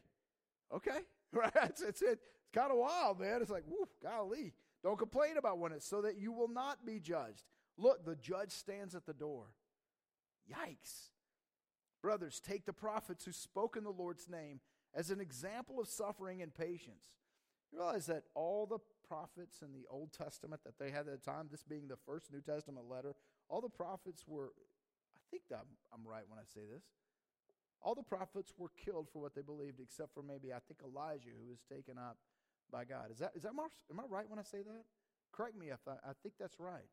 okay, 0.75 1.01
right? 1.33 1.53
It's, 1.65 1.83
it's, 1.83 2.03
it's 2.03 2.23
kind 2.53 2.71
of 2.71 2.79
wild, 2.79 3.21
man. 3.21 3.41
It's 3.43 3.51
like, 3.51 3.65
whoo, 3.69 3.89
golly. 4.03 4.55
Don't 4.83 4.99
complain 4.99 5.37
about 5.37 5.59
one 5.59 5.73
It's 5.73 5.87
so 5.87 6.03
that 6.03 6.19
you 6.19 6.33
will 6.33 6.49
not 6.49 6.85
be 6.85 6.99
judged. 6.99 7.45
Look, 7.79 8.05
the 8.05 8.17
judge 8.17 8.51
stands 8.51 8.95
at 8.95 9.07
the 9.07 9.15
door. 9.15 9.47
Yikes. 10.51 11.11
Brothers, 12.03 12.41
take 12.41 12.67
the 12.67 12.73
prophets 12.73 13.25
who 13.25 13.33
spoke 13.33 13.77
in 13.77 13.85
the 13.85 13.91
Lord's 13.91 14.29
name 14.29 14.61
as 14.95 15.11
an 15.11 15.21
example 15.21 15.81
of 15.81 15.89
suffering 15.89 16.43
and 16.43 16.53
patience. 16.53 17.05
You 17.71 17.79
realize 17.79 18.07
that 18.07 18.25
all 18.35 18.67
the 18.67 18.81
prophets 19.09 19.63
in 19.63 19.73
the 19.73 19.87
Old 19.89 20.13
Testament 20.13 20.63
that 20.65 20.79
they 20.79 20.91
had 20.91 21.07
at 21.09 21.25
the 21.25 21.31
time, 21.31 21.49
this 21.51 21.63
being 21.63 21.89
the 21.89 21.97
first 21.97 22.33
New 22.33 22.41
Testament 22.41 22.89
letter, 22.89 23.15
all 23.49 23.61
the 23.61 23.69
prophets 23.69 24.25
were, 24.27 24.53
think 25.33 25.49
that 25.49 25.65
I'm 25.93 26.05
right 26.05 26.29
when 26.29 26.39
I 26.39 26.45
say 26.45 26.61
this, 26.69 26.85
all 27.81 27.97
the 27.97 28.05
prophets 28.05 28.53
were 28.59 28.71
killed 28.85 29.09
for 29.13 29.21
what 29.21 29.35
they 29.35 29.41
believed, 29.43 29.81
except 29.81 30.15
for 30.15 30.23
maybe, 30.23 30.53
I 30.53 30.61
think, 30.69 30.81
Elijah, 30.85 31.33
who 31.35 31.49
was 31.49 31.65
taken 31.67 31.97
up 31.99 32.19
by 32.71 32.85
God. 32.85 33.11
Is 33.11 33.19
that, 33.19 33.33
is 33.35 33.43
that 33.43 33.53
am 33.57 34.01
I 34.01 34.05
right 34.09 34.29
when 34.29 34.39
I 34.39 34.45
say 34.45 34.59
that? 34.59 34.85
Correct 35.33 35.59
me 35.59 35.71
if 35.71 35.81
I, 35.89 35.93
I 36.05 36.13
think 36.23 36.35
that's 36.39 36.61
right. 36.61 36.87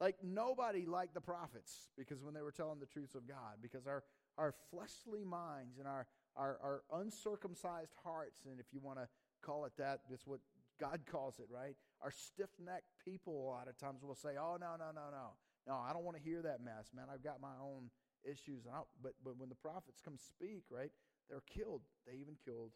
Like 0.00 0.16
nobody 0.24 0.86
liked 0.86 1.14
the 1.14 1.20
prophets 1.20 1.90
because 1.96 2.24
when 2.24 2.34
they 2.34 2.42
were 2.42 2.50
telling 2.50 2.80
the 2.80 2.86
truths 2.86 3.14
of 3.14 3.28
God, 3.28 3.62
because 3.62 3.86
our, 3.86 4.02
our 4.36 4.52
fleshly 4.70 5.24
minds 5.24 5.78
and 5.78 5.86
our, 5.86 6.06
our, 6.36 6.58
our 6.62 7.00
uncircumcised 7.00 7.94
hearts, 8.02 8.40
and 8.50 8.58
if 8.58 8.66
you 8.72 8.80
want 8.82 8.98
to 8.98 9.06
call 9.40 9.66
it 9.66 9.72
that, 9.78 10.00
that's 10.10 10.26
what 10.26 10.40
God 10.80 11.02
calls 11.06 11.38
it, 11.38 11.46
right? 11.48 11.76
Our 12.02 12.10
stiff 12.10 12.50
necked 12.58 12.90
people, 13.04 13.46
a 13.46 13.48
lot 13.48 13.68
of 13.68 13.78
times, 13.78 14.02
will 14.02 14.16
say, 14.16 14.30
Oh, 14.38 14.56
no, 14.60 14.74
no, 14.76 14.90
no, 14.92 15.10
no. 15.12 15.28
No, 15.66 15.74
I 15.74 15.92
don't 15.92 16.04
want 16.04 16.16
to 16.16 16.22
hear 16.22 16.42
that 16.42 16.62
mess, 16.62 16.90
man. 16.94 17.06
I've 17.12 17.24
got 17.24 17.40
my 17.40 17.56
own 17.60 17.90
issues. 18.24 18.64
but, 19.02 19.12
but 19.24 19.38
when 19.38 19.48
the 19.48 19.54
prophets 19.54 20.00
come 20.04 20.16
speak, 20.18 20.64
right, 20.70 20.90
they're 21.28 21.42
killed. 21.48 21.82
They 22.06 22.14
even 22.14 22.36
killed 22.44 22.72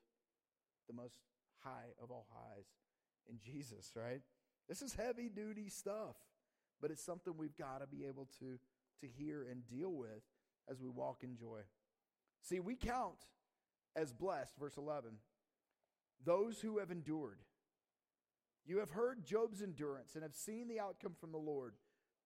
the 0.87 0.94
most 0.94 1.20
high 1.62 1.92
of 2.03 2.11
all 2.11 2.27
highs 2.33 2.66
in 3.29 3.38
Jesus, 3.38 3.92
right? 3.94 4.22
This 4.68 4.83
is 4.83 4.94
heavy 4.94 5.29
duty 5.29 5.68
stuff, 5.68 6.16
but 6.81 6.90
it's 6.90 7.05
something 7.05 7.35
we've 7.37 7.57
got 7.57 7.81
to 7.81 7.87
be 7.87 8.05
able 8.07 8.29
to, 8.40 8.59
to 9.01 9.07
hear 9.07 9.46
and 9.51 9.66
deal 9.66 9.92
with 9.92 10.22
as 10.70 10.81
we 10.81 10.88
walk 10.88 11.22
in 11.22 11.37
joy. 11.37 11.61
See, 12.42 12.61
we 12.61 12.77
count 12.77 13.27
as 13.96 14.12
blessed, 14.12 14.55
verse 14.59 14.77
11, 14.77 15.11
those 16.24 16.61
who 16.61 16.79
have 16.79 16.90
endured. 16.90 17.38
You 18.64 18.79
have 18.79 18.90
heard 18.90 19.24
Job's 19.24 19.62
endurance 19.62 20.14
and 20.14 20.22
have 20.22 20.35
seen 20.35 20.68
the 20.68 20.79
outcome 20.79 21.14
from 21.18 21.33
the 21.33 21.38
Lord. 21.38 21.74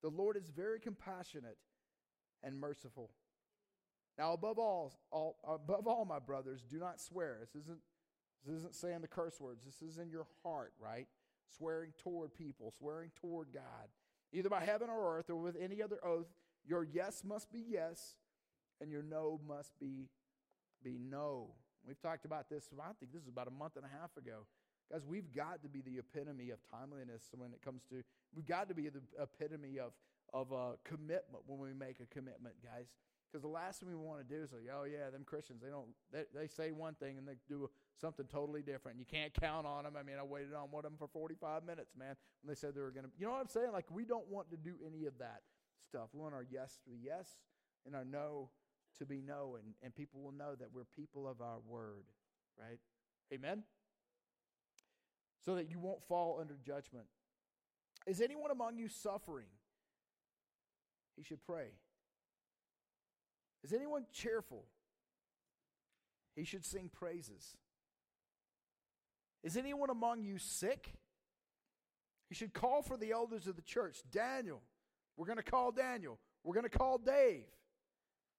The 0.02 0.08
Lord 0.08 0.36
is 0.36 0.48
very 0.48 0.80
compassionate 0.80 1.58
and 2.42 2.58
merciful. 2.58 3.10
Now, 4.18 4.32
above 4.32 4.58
all, 4.58 4.92
all, 5.10 5.36
above 5.46 5.86
all, 5.86 6.04
my 6.04 6.18
brothers, 6.18 6.62
do 6.68 6.78
not 6.78 7.00
swear. 7.00 7.38
This 7.40 7.62
isn't, 7.62 7.78
this 8.44 8.56
isn't 8.56 8.74
saying 8.74 9.00
the 9.00 9.08
curse 9.08 9.40
words. 9.40 9.64
This 9.64 9.80
is 9.80 9.98
in 9.98 10.10
your 10.10 10.26
heart, 10.42 10.72
right? 10.78 11.06
Swearing 11.56 11.92
toward 11.98 12.34
people, 12.34 12.72
swearing 12.76 13.10
toward 13.20 13.48
God, 13.52 13.88
either 14.32 14.48
by 14.48 14.64
heaven 14.64 14.90
or 14.90 15.16
earth 15.16 15.30
or 15.30 15.36
with 15.36 15.56
any 15.60 15.82
other 15.82 15.98
oath. 16.04 16.26
Your 16.66 16.84
yes 16.84 17.22
must 17.24 17.50
be 17.52 17.64
yes, 17.66 18.16
and 18.80 18.90
your 18.90 19.02
no 19.02 19.40
must 19.46 19.78
be 19.80 20.08
be 20.82 20.98
no. 20.98 21.54
We've 21.86 22.00
talked 22.00 22.24
about 22.24 22.48
this. 22.48 22.68
I 22.78 22.92
think 22.98 23.12
this 23.12 23.22
is 23.22 23.28
about 23.28 23.48
a 23.48 23.50
month 23.50 23.76
and 23.76 23.84
a 23.84 24.00
half 24.00 24.16
ago. 24.16 24.46
Guys, 24.92 25.02
we've 25.06 25.32
got 25.34 25.62
to 25.62 25.68
be 25.68 25.80
the 25.80 25.98
epitome 25.98 26.50
of 26.50 26.58
timeliness 26.70 27.30
when 27.34 27.52
it 27.52 27.62
comes 27.64 27.82
to. 27.88 28.02
We've 28.36 28.46
got 28.46 28.68
to 28.68 28.74
be 28.74 28.90
the 28.90 29.00
epitome 29.18 29.78
of 29.78 29.92
of 30.32 30.50
a 30.52 30.74
commitment 30.84 31.44
when 31.46 31.58
we 31.58 31.74
make 31.74 32.00
a 32.00 32.06
commitment, 32.06 32.54
guys. 32.62 32.86
Because 33.30 33.42
the 33.42 33.48
last 33.48 33.80
thing 33.80 33.88
we 33.88 33.94
want 33.94 34.20
to 34.20 34.28
do 34.28 34.42
is 34.42 34.52
like, 34.52 34.68
oh 34.74 34.84
yeah, 34.84 35.08
them 35.10 35.24
Christians, 35.24 35.62
they 35.62 35.70
don't, 35.70 35.88
they, 36.12 36.24
they 36.34 36.46
say 36.46 36.70
one 36.70 36.94
thing 36.94 37.16
and 37.16 37.26
they 37.26 37.36
do 37.48 37.70
something 37.98 38.26
totally 38.26 38.60
different. 38.60 38.98
You 38.98 39.06
can't 39.06 39.32
count 39.32 39.66
on 39.66 39.84
them. 39.84 39.94
I 39.98 40.02
mean, 40.02 40.16
I 40.20 40.24
waited 40.24 40.52
on 40.54 40.70
one 40.70 40.84
of 40.84 40.90
them 40.90 40.98
for 40.98 41.08
45 41.08 41.64
minutes, 41.64 41.92
man, 41.98 42.14
when 42.42 42.52
they 42.52 42.54
said 42.54 42.74
they 42.74 42.82
were 42.82 42.90
going 42.90 43.04
to, 43.04 43.10
you 43.18 43.24
know 43.24 43.32
what 43.32 43.40
I'm 43.40 43.48
saying? 43.48 43.72
Like, 43.72 43.90
we 43.90 44.04
don't 44.04 44.28
want 44.28 44.50
to 44.50 44.56
do 44.58 44.74
any 44.86 45.06
of 45.06 45.16
that 45.18 45.40
stuff. 45.88 46.08
We 46.12 46.20
want 46.20 46.34
our 46.34 46.44
yes 46.50 46.78
to 46.84 46.90
be 46.90 46.98
yes 47.02 47.28
and 47.86 47.96
our 47.96 48.04
no 48.04 48.50
to 48.98 49.06
be 49.06 49.22
no, 49.22 49.56
and, 49.56 49.72
and 49.82 49.94
people 49.94 50.20
will 50.20 50.32
know 50.32 50.54
that 50.54 50.68
we're 50.70 50.84
people 50.94 51.26
of 51.26 51.40
our 51.40 51.58
word, 51.66 52.04
right? 52.58 52.78
Amen? 53.32 53.62
So 55.44 55.56
that 55.56 55.70
you 55.70 55.78
won't 55.80 56.02
fall 56.06 56.38
under 56.40 56.56
judgment. 56.64 57.06
Is 58.06 58.20
anyone 58.20 58.50
among 58.50 58.78
you 58.78 58.88
suffering? 58.88 59.46
he 61.16 61.22
should 61.22 61.42
pray. 61.44 61.66
Is 63.62 63.72
anyone 63.72 64.06
cheerful? 64.12 64.64
He 66.34 66.44
should 66.44 66.64
sing 66.64 66.90
praises. 66.92 67.56
Is 69.44 69.56
anyone 69.56 69.90
among 69.90 70.24
you 70.24 70.38
sick? 70.38 70.94
He 72.28 72.34
should 72.34 72.54
call 72.54 72.82
for 72.82 72.96
the 72.96 73.12
elders 73.12 73.46
of 73.46 73.56
the 73.56 73.62
church. 73.62 73.98
Daniel. 74.10 74.62
We're 75.16 75.26
going 75.26 75.36
to 75.36 75.42
call 75.42 75.70
Daniel. 75.70 76.18
We're 76.42 76.54
going 76.54 76.68
to 76.68 76.76
call 76.76 76.98
Dave. 76.98 77.44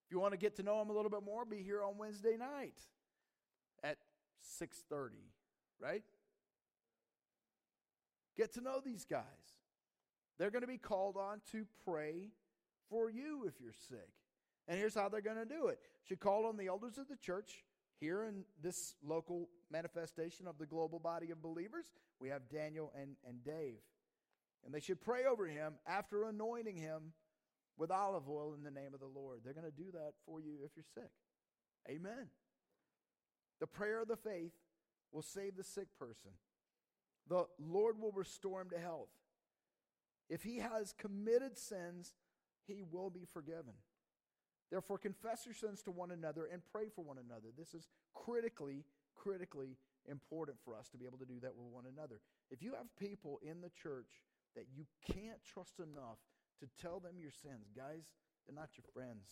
If 0.06 0.12
you 0.12 0.20
want 0.20 0.34
to 0.34 0.38
get 0.38 0.56
to 0.58 0.63
know 0.63 0.82
him 0.82 0.89
a 0.89 0.94
little 0.94 1.12
bit 1.12 1.24
more, 1.24 1.46
be 1.46 1.62
here 1.62 1.84
on 1.84 1.98
Wednesday 1.98 2.36
night 2.38 2.80
at 3.84 3.98
6:30, 4.62 5.10
right? 5.80 6.04
Get 8.36 8.54
to 8.54 8.62
know 8.62 8.82
these 8.84 9.06
guys. 9.06 9.24
They're 10.39 10.52
going 10.52 10.62
to 10.62 10.67
be 10.67 10.78
called 10.78 11.17
on 11.17 11.41
to 11.52 11.65
pray 11.86 12.30
for 12.89 13.10
you 13.10 13.46
if 13.48 13.54
you're 13.62 13.74
sick. 13.89 14.10
And 14.67 14.80
here's 14.80 14.96
how 14.96 15.10
they're 15.10 15.22
going 15.22 15.38
to 15.38 15.46
do 15.46 15.67
it. 15.67 15.80
Should 16.08 16.19
call 16.19 16.46
on 16.46 16.58
the 16.58 16.67
elders 16.67 16.98
of 16.98 17.08
the 17.08 17.17
church 17.17 17.63
here 18.00 18.24
in 18.24 18.43
this 18.62 18.96
local 19.06 19.50
manifestation 19.72 20.48
of 20.48 20.58
the 20.58 20.65
global 20.65 21.00
body 21.00 21.32
of 21.32 21.41
believers. 21.41 21.86
We 22.19 22.30
have 22.30 22.50
Daniel 22.50 22.91
and, 23.00 23.15
and 23.28 23.43
Dave. 23.43 23.80
And 24.65 24.74
they 24.74 24.80
should 24.80 25.02
pray 25.02 25.26
over 25.26 25.46
him 25.46 25.74
after 25.86 26.24
anointing 26.24 26.78
him 26.78 27.13
with 27.78 27.91
olive 27.91 28.30
oil 28.30 28.54
in 28.54 28.63
the 28.63 28.72
name 28.72 28.93
of 28.93 29.00
the 29.00 29.06
Lord. 29.06 29.41
They're 29.43 29.54
going 29.54 29.69
to 29.69 29.84
do 29.84 29.91
that 29.93 30.13
for 30.26 30.39
you 30.39 30.58
if 30.63 30.72
you're 30.76 30.86
sick. 30.93 31.12
Amen. 31.89 32.30
The 33.60 33.67
prayer 33.67 34.02
of 34.02 34.08
the 34.08 34.15
faith 34.15 34.54
will 35.12 35.22
save 35.22 35.56
the 35.56 35.63
sick 35.63 35.88
person. 36.00 36.32
The 37.29 37.45
Lord 37.59 37.99
will 37.99 38.12
restore 38.12 38.62
him 38.62 38.69
to 38.71 38.79
health. 38.79 39.09
If 40.29 40.43
he 40.43 40.57
has 40.59 40.93
committed 40.97 41.57
sins, 41.57 42.13
he 42.67 42.81
will 42.81 43.09
be 43.09 43.25
forgiven. 43.33 43.73
Therefore, 44.71 44.97
confess 44.97 45.45
your 45.45 45.53
sins 45.53 45.81
to 45.83 45.91
one 45.91 46.12
another 46.12 46.47
and 46.51 46.62
pray 46.71 46.89
for 46.93 47.03
one 47.03 47.17
another. 47.17 47.49
This 47.57 47.73
is 47.73 47.88
critically, 48.13 48.86
critically 49.15 49.77
important 50.09 50.57
for 50.65 50.75
us 50.75 50.89
to 50.89 50.97
be 50.97 51.05
able 51.05 51.19
to 51.19 51.25
do 51.25 51.39
that 51.41 51.55
with 51.55 51.67
one 51.71 51.86
another. 51.86 52.19
If 52.49 52.62
you 52.62 52.73
have 52.73 52.88
people 52.97 53.39
in 53.41 53.62
the 53.62 53.69
church 53.69 54.23
that 54.55 54.65
you 54.75 54.86
can't 55.05 55.43
trust 55.43 55.79
enough 55.79 56.17
to 56.59 56.67
tell 56.81 56.99
them 56.99 57.19
your 57.19 57.31
sins, 57.31 57.71
guys, 57.75 58.13
they're 58.45 58.55
not 58.55 58.69
your 58.75 58.86
friends. 58.93 59.29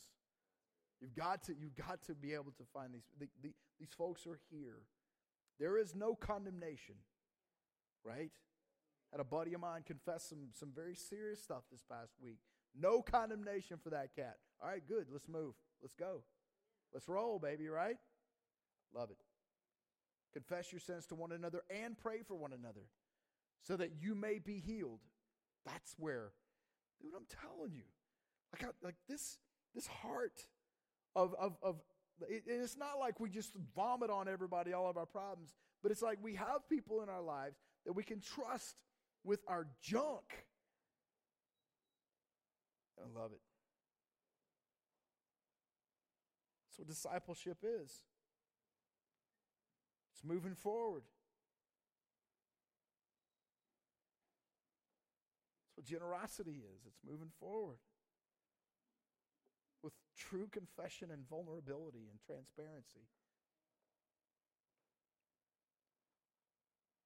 You've 1.01 1.15
got 1.15 1.43
to, 1.45 1.55
you've 1.59 1.75
got 1.75 2.03
to 2.03 2.13
be 2.13 2.33
able 2.33 2.53
to 2.57 2.63
find 2.73 2.93
these. 2.93 3.07
The, 3.19 3.27
the, 3.41 3.53
these 3.79 3.93
folks 3.97 4.27
are 4.27 4.39
here. 4.51 4.83
There 5.59 5.77
is 5.77 5.95
no 5.95 6.15
condemnation, 6.15 6.95
right? 8.03 8.31
Had 9.11 9.19
a 9.19 9.25
buddy 9.25 9.53
of 9.53 9.61
mine 9.61 9.83
confess 9.85 10.23
some, 10.29 10.49
some 10.53 10.71
very 10.73 10.95
serious 10.95 11.41
stuff 11.41 11.63
this 11.71 11.83
past 11.89 12.13
week. 12.21 12.39
No 12.79 13.01
condemnation 13.01 13.77
for 13.83 13.89
that 13.89 14.15
cat. 14.15 14.37
All 14.61 14.69
right, 14.69 14.81
good. 14.87 15.07
Let's 15.11 15.27
move. 15.27 15.53
Let's 15.81 15.95
go. 15.95 16.23
Let's 16.93 17.07
roll, 17.07 17.39
baby, 17.39 17.67
right? 17.67 17.97
Love 18.95 19.09
it. 19.09 19.17
Confess 20.33 20.71
your 20.71 20.79
sins 20.79 21.05
to 21.07 21.15
one 21.15 21.31
another 21.31 21.61
and 21.69 21.97
pray 21.97 22.21
for 22.25 22.35
one 22.35 22.53
another 22.53 22.87
so 23.63 23.75
that 23.75 23.91
you 23.99 24.15
may 24.15 24.39
be 24.39 24.59
healed. 24.59 25.01
That's 25.65 25.93
where, 25.97 26.31
dude, 27.01 27.11
I'm 27.15 27.25
telling 27.41 27.73
you. 27.73 27.83
Like, 28.53 28.63
I, 28.63 28.85
like 28.85 28.95
this, 29.07 29.37
this 29.75 29.87
heart 29.87 30.45
of, 31.15 31.35
of, 31.37 31.57
of 31.61 31.75
it, 32.29 32.43
it's 32.47 32.77
not 32.77 32.99
like 32.99 33.19
we 33.19 33.29
just 33.29 33.51
vomit 33.75 34.09
on 34.09 34.27
everybody 34.27 34.73
all 34.73 34.89
of 34.89 34.97
our 34.97 35.05
problems, 35.05 35.53
but 35.81 35.91
it's 35.91 36.01
like 36.01 36.19
we 36.21 36.35
have 36.35 36.67
people 36.69 37.01
in 37.01 37.09
our 37.09 37.21
lives 37.21 37.57
that 37.85 37.93
we 37.93 38.03
can 38.03 38.19
trust 38.19 38.75
with 39.23 39.39
our 39.47 39.67
junk. 39.81 40.45
I 42.99 43.19
love 43.19 43.31
it. 43.31 43.41
That's 46.67 46.79
what 46.79 46.87
discipleship 46.87 47.57
is. 47.63 48.03
It's 50.13 50.23
moving 50.23 50.55
forward. 50.55 51.03
That's 55.65 55.77
what 55.77 55.85
generosity 55.85 56.61
is. 56.75 56.85
It's 56.85 56.99
moving 57.07 57.31
forward 57.39 57.77
with 59.83 59.93
true 60.15 60.47
confession 60.51 61.09
and 61.11 61.27
vulnerability 61.27 62.07
and 62.09 62.19
transparency. 62.25 63.07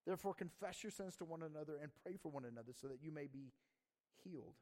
Therefore, 0.05 0.33
confess 0.33 0.83
your 0.83 0.91
sins 0.91 1.15
to 1.17 1.25
one 1.25 1.41
another 1.41 1.73
and 1.81 1.91
pray 2.03 2.15
for 2.21 2.29
one 2.29 2.45
another 2.45 2.73
so 2.79 2.87
that 2.87 3.01
you 3.01 3.11
may 3.11 3.27
be 3.27 3.51
healed. 4.23 4.53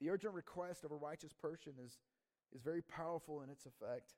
The 0.00 0.10
urgent 0.10 0.34
request 0.34 0.84
of 0.84 0.92
a 0.92 0.96
righteous 0.96 1.32
person 1.32 1.72
is, 1.84 1.98
is 2.54 2.62
very 2.62 2.82
powerful 2.82 3.42
in 3.42 3.50
its 3.50 3.66
effect. 3.66 4.14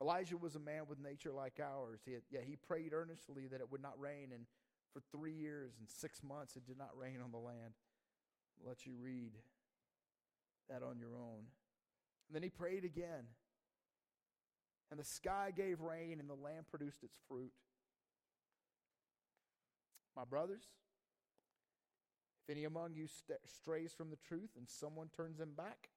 Elijah 0.00 0.36
was 0.36 0.54
a 0.54 0.60
man 0.60 0.82
with 0.88 0.98
nature 0.98 1.32
like 1.32 1.58
ours. 1.62 2.00
Had, 2.04 2.22
yeah, 2.30 2.40
he 2.44 2.56
prayed 2.56 2.92
earnestly 2.92 3.46
that 3.46 3.60
it 3.60 3.72
would 3.72 3.82
not 3.82 3.98
rain, 3.98 4.28
and 4.34 4.44
for 4.92 5.02
three 5.12 5.32
years 5.32 5.72
and 5.78 5.88
six 5.88 6.22
months 6.22 6.56
it 6.56 6.66
did 6.66 6.78
not 6.78 6.90
rain 6.94 7.18
on 7.24 7.32
the 7.32 7.38
land. 7.38 7.72
I'll 8.60 8.68
let 8.68 8.84
you 8.86 8.92
read 9.00 9.32
that 10.68 10.82
on 10.82 10.98
your 10.98 11.16
own. 11.16 11.44
And 12.28 12.34
then 12.34 12.42
he 12.42 12.50
prayed 12.50 12.84
again. 12.84 13.24
And 14.90 15.00
the 15.00 15.04
sky 15.04 15.52
gave 15.54 15.80
rain, 15.80 16.20
and 16.20 16.28
the 16.28 16.34
land 16.34 16.66
produced 16.70 17.02
its 17.02 17.16
fruit. 17.28 17.52
My 20.16 20.24
brothers, 20.24 20.64
if 22.42 22.56
any 22.56 22.64
among 22.64 22.94
you 22.94 23.06
st- 23.06 23.38
strays 23.44 23.92
from 23.92 24.10
the 24.10 24.16
truth 24.16 24.50
and 24.56 24.68
someone 24.68 25.08
turns 25.14 25.38
him 25.38 25.50
back, 25.56 25.90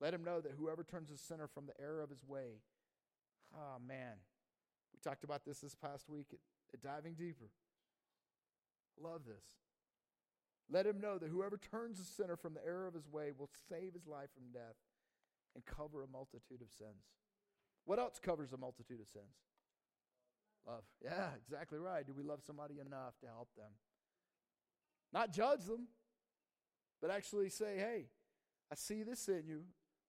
let 0.00 0.12
him 0.12 0.24
know 0.24 0.40
that 0.40 0.54
whoever 0.58 0.82
turns 0.82 1.10
a 1.10 1.16
sinner 1.16 1.46
from 1.46 1.66
the 1.66 1.80
error 1.80 2.02
of 2.02 2.10
his 2.10 2.24
way, 2.26 2.62
ah, 3.54 3.76
oh, 3.76 3.78
man. 3.86 4.16
We 4.92 4.98
talked 5.08 5.22
about 5.22 5.44
this 5.44 5.60
this 5.60 5.76
past 5.76 6.08
week 6.08 6.26
at, 6.32 6.40
at 6.74 6.82
Diving 6.82 7.14
Deeper. 7.14 7.50
Love 9.00 9.22
this. 9.24 9.44
Let 10.70 10.86
him 10.86 11.00
know 11.00 11.18
that 11.18 11.28
whoever 11.28 11.56
turns 11.58 12.00
a 12.00 12.04
sinner 12.04 12.36
from 12.36 12.54
the 12.54 12.66
error 12.66 12.86
of 12.86 12.94
his 12.94 13.06
way 13.06 13.30
will 13.36 13.50
save 13.68 13.92
his 13.92 14.06
life 14.06 14.30
from 14.34 14.52
death 14.52 14.76
and 15.54 15.64
cover 15.64 16.02
a 16.02 16.08
multitude 16.08 16.62
of 16.62 16.70
sins. 16.76 17.04
What 17.84 17.98
else 17.98 18.18
covers 18.20 18.52
a 18.52 18.56
multitude 18.56 19.00
of 19.00 19.08
sins? 19.08 19.36
Love. 20.66 20.84
Yeah, 21.04 21.28
exactly 21.44 21.78
right. 21.78 22.06
Do 22.06 22.12
we 22.16 22.22
love 22.22 22.40
somebody 22.46 22.74
enough 22.74 23.18
to 23.20 23.26
help 23.26 23.48
them? 23.56 23.70
Not 25.12 25.32
judge 25.32 25.64
them, 25.64 25.88
but 27.00 27.10
actually 27.10 27.50
say, 27.50 27.76
hey, 27.76 28.06
I 28.70 28.74
see 28.76 29.02
this 29.02 29.28
in 29.28 29.42
you. 29.46 29.62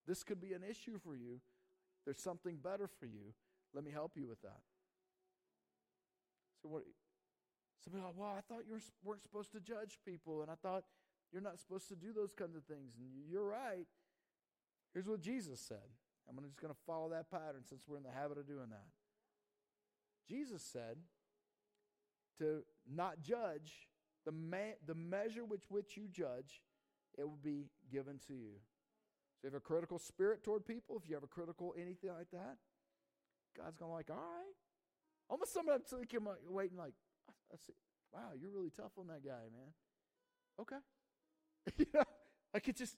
This 0.07 0.23
could 0.23 0.39
be 0.39 0.53
an 0.53 0.61
issue 0.63 0.99
for 1.03 1.15
you. 1.15 1.41
There's 2.05 2.19
something 2.19 2.57
better 2.57 2.87
for 2.87 3.05
you. 3.05 3.33
Let 3.73 3.83
me 3.83 3.91
help 3.91 4.11
you 4.15 4.27
with 4.27 4.41
that. 4.41 4.61
So 6.61 6.69
what? 6.69 6.83
Somebody 7.83 8.05
like, 8.05 8.13
well, 8.15 8.35
I 8.37 8.41
thought 8.41 8.63
you 8.67 8.79
weren't 9.03 9.21
supposed 9.21 9.51
to 9.53 9.59
judge 9.59 9.99
people, 10.05 10.41
and 10.41 10.49
I 10.51 10.55
thought 10.55 10.83
you're 11.31 11.41
not 11.41 11.59
supposed 11.59 11.89
to 11.89 11.95
do 11.95 12.13
those 12.13 12.31
kinds 12.31 12.55
of 12.55 12.63
things. 12.63 12.93
And 12.97 13.09
you're 13.29 13.47
right. 13.47 13.87
Here's 14.93 15.07
what 15.07 15.19
Jesus 15.19 15.59
said. 15.59 15.89
I'm 16.29 16.41
just 16.45 16.61
going 16.61 16.73
to 16.73 16.79
follow 16.85 17.09
that 17.09 17.29
pattern 17.29 17.63
since 17.67 17.83
we're 17.87 17.97
in 17.97 18.03
the 18.03 18.11
habit 18.11 18.37
of 18.37 18.47
doing 18.47 18.69
that. 18.69 18.87
Jesus 20.27 20.61
said 20.63 20.97
to 22.39 22.63
not 22.89 23.21
judge 23.21 23.87
the, 24.25 24.33
the 24.85 24.95
measure 24.95 25.45
which 25.45 25.63
which 25.69 25.97
you 25.97 26.07
judge, 26.07 26.63
it 27.17 27.23
will 27.23 27.39
be 27.43 27.65
given 27.91 28.19
to 28.27 28.33
you. 28.33 28.55
So 29.41 29.47
if 29.47 29.51
you 29.51 29.55
have 29.55 29.61
a 29.61 29.65
critical 29.65 29.99
spirit 29.99 30.43
toward 30.43 30.65
people, 30.65 30.99
if 31.01 31.09
you 31.09 31.15
have 31.15 31.23
a 31.23 31.27
critical 31.27 31.73
anything 31.77 32.11
like 32.11 32.31
that, 32.31 32.57
God's 33.57 33.77
going 33.77 33.91
to 33.91 33.95
like, 33.95 34.09
all 34.09 34.15
right. 34.15 34.55
Almost 35.29 35.53
sometimes 35.53 35.83
I'm 35.91 36.27
waiting 36.49 36.77
like, 36.77 36.93
I 37.51 37.55
see, 37.65 37.73
wow, 38.13 38.31
you're 38.39 38.51
really 38.51 38.69
tough 38.69 38.91
on 38.97 39.07
that 39.07 39.23
guy, 39.23 39.49
man. 39.51 39.73
Okay. 40.59 40.77
you 41.77 41.85
know, 41.93 42.03
like 42.53 42.67
it 42.67 42.77
just, 42.77 42.97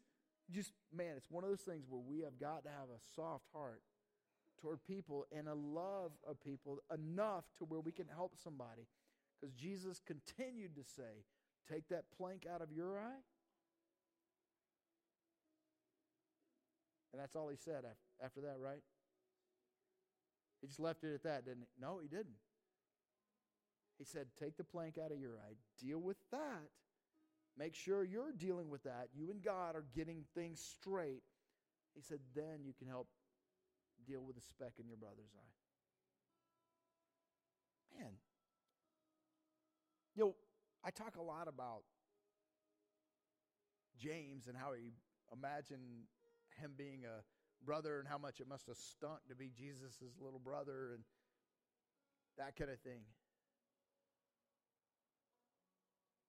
just, 0.52 0.72
man, 0.94 1.14
it's 1.18 1.30
one 1.30 1.44
of 1.44 1.50
those 1.50 1.62
things 1.62 1.86
where 1.90 2.02
we 2.02 2.22
have 2.22 2.40
got 2.40 2.64
to 2.64 2.70
have 2.70 2.90
a 2.90 3.00
soft 3.16 3.46
heart 3.54 3.82
toward 4.62 4.84
people 4.84 5.26
and 5.36 5.48
a 5.48 5.54
love 5.54 6.12
of 6.28 6.42
people 6.42 6.80
enough 6.94 7.46
to 7.58 7.66
where 7.66 7.80
we 7.80 7.92
can 7.92 8.08
help 8.08 8.34
somebody. 8.42 8.88
Because 9.40 9.54
Jesus 9.54 10.00
continued 10.06 10.76
to 10.76 10.84
say, 10.84 11.24
Take 11.72 11.90
that 11.90 12.06
plank 12.16 12.46
out 12.52 12.62
of 12.62 12.72
your 12.72 13.00
eye. 13.00 13.24
And 17.12 17.22
that's 17.22 17.36
all 17.36 17.50
he 17.50 17.56
said 17.56 17.86
after 18.24 18.42
that, 18.42 18.58
right? 18.60 18.84
He 20.62 20.68
just 20.68 20.80
left 20.80 21.04
it 21.04 21.14
at 21.14 21.24
that, 21.24 21.46
didn't 21.46 21.62
he? 21.62 21.68
No, 21.80 22.00
he 22.02 22.08
didn't. 22.08 22.36
He 23.98 24.04
said, 24.04 24.28
Take 24.40 24.58
the 24.58 24.64
plank 24.64 24.98
out 25.04 25.12
of 25.12 25.20
your 25.20 25.38
eye, 25.38 25.54
deal 25.80 26.00
with 26.00 26.18
that. 26.32 26.70
Make 27.58 27.74
sure 27.74 28.04
you're 28.04 28.34
dealing 28.34 28.70
with 28.70 28.84
that. 28.84 29.08
You 29.16 29.32
and 29.32 29.42
God 29.42 29.76
are 29.76 29.86
getting 29.96 30.26
things 30.36 30.60
straight. 30.60 31.24
He 31.96 32.02
said, 32.02 32.20
Then 32.36 32.66
you 32.66 32.74
can 32.78 32.88
help 32.88 33.08
deal 34.08 34.24
with 34.24 34.38
a 34.38 34.42
speck 34.42 34.74
in 34.80 34.88
your 34.88 34.98
brother's 34.98 35.34
eye. 35.36 35.54
Man, 38.00 38.14
you 40.16 40.24
know, 40.24 40.36
I 40.84 40.92
talk 40.92 41.16
a 41.18 41.22
lot 41.22 41.48
about 41.48 41.84
James 43.98 44.48
and 44.48 44.56
how 44.58 44.74
he 44.74 44.92
imagined 45.34 46.08
him 46.60 46.72
being 46.78 47.06
a 47.06 47.24
brother 47.66 48.00
and 48.00 48.08
how 48.08 48.18
much 48.18 48.40
it 48.40 48.48
must 48.48 48.68
have 48.68 48.78
stunk 48.78 49.20
to 49.30 49.36
be 49.36 49.52
Jesus' 49.58 49.98
little 50.22 50.40
brother 50.40 50.92
and 50.94 51.04
that 52.38 52.56
kind 52.56 52.70
of 52.70 52.80
thing. 52.80 53.02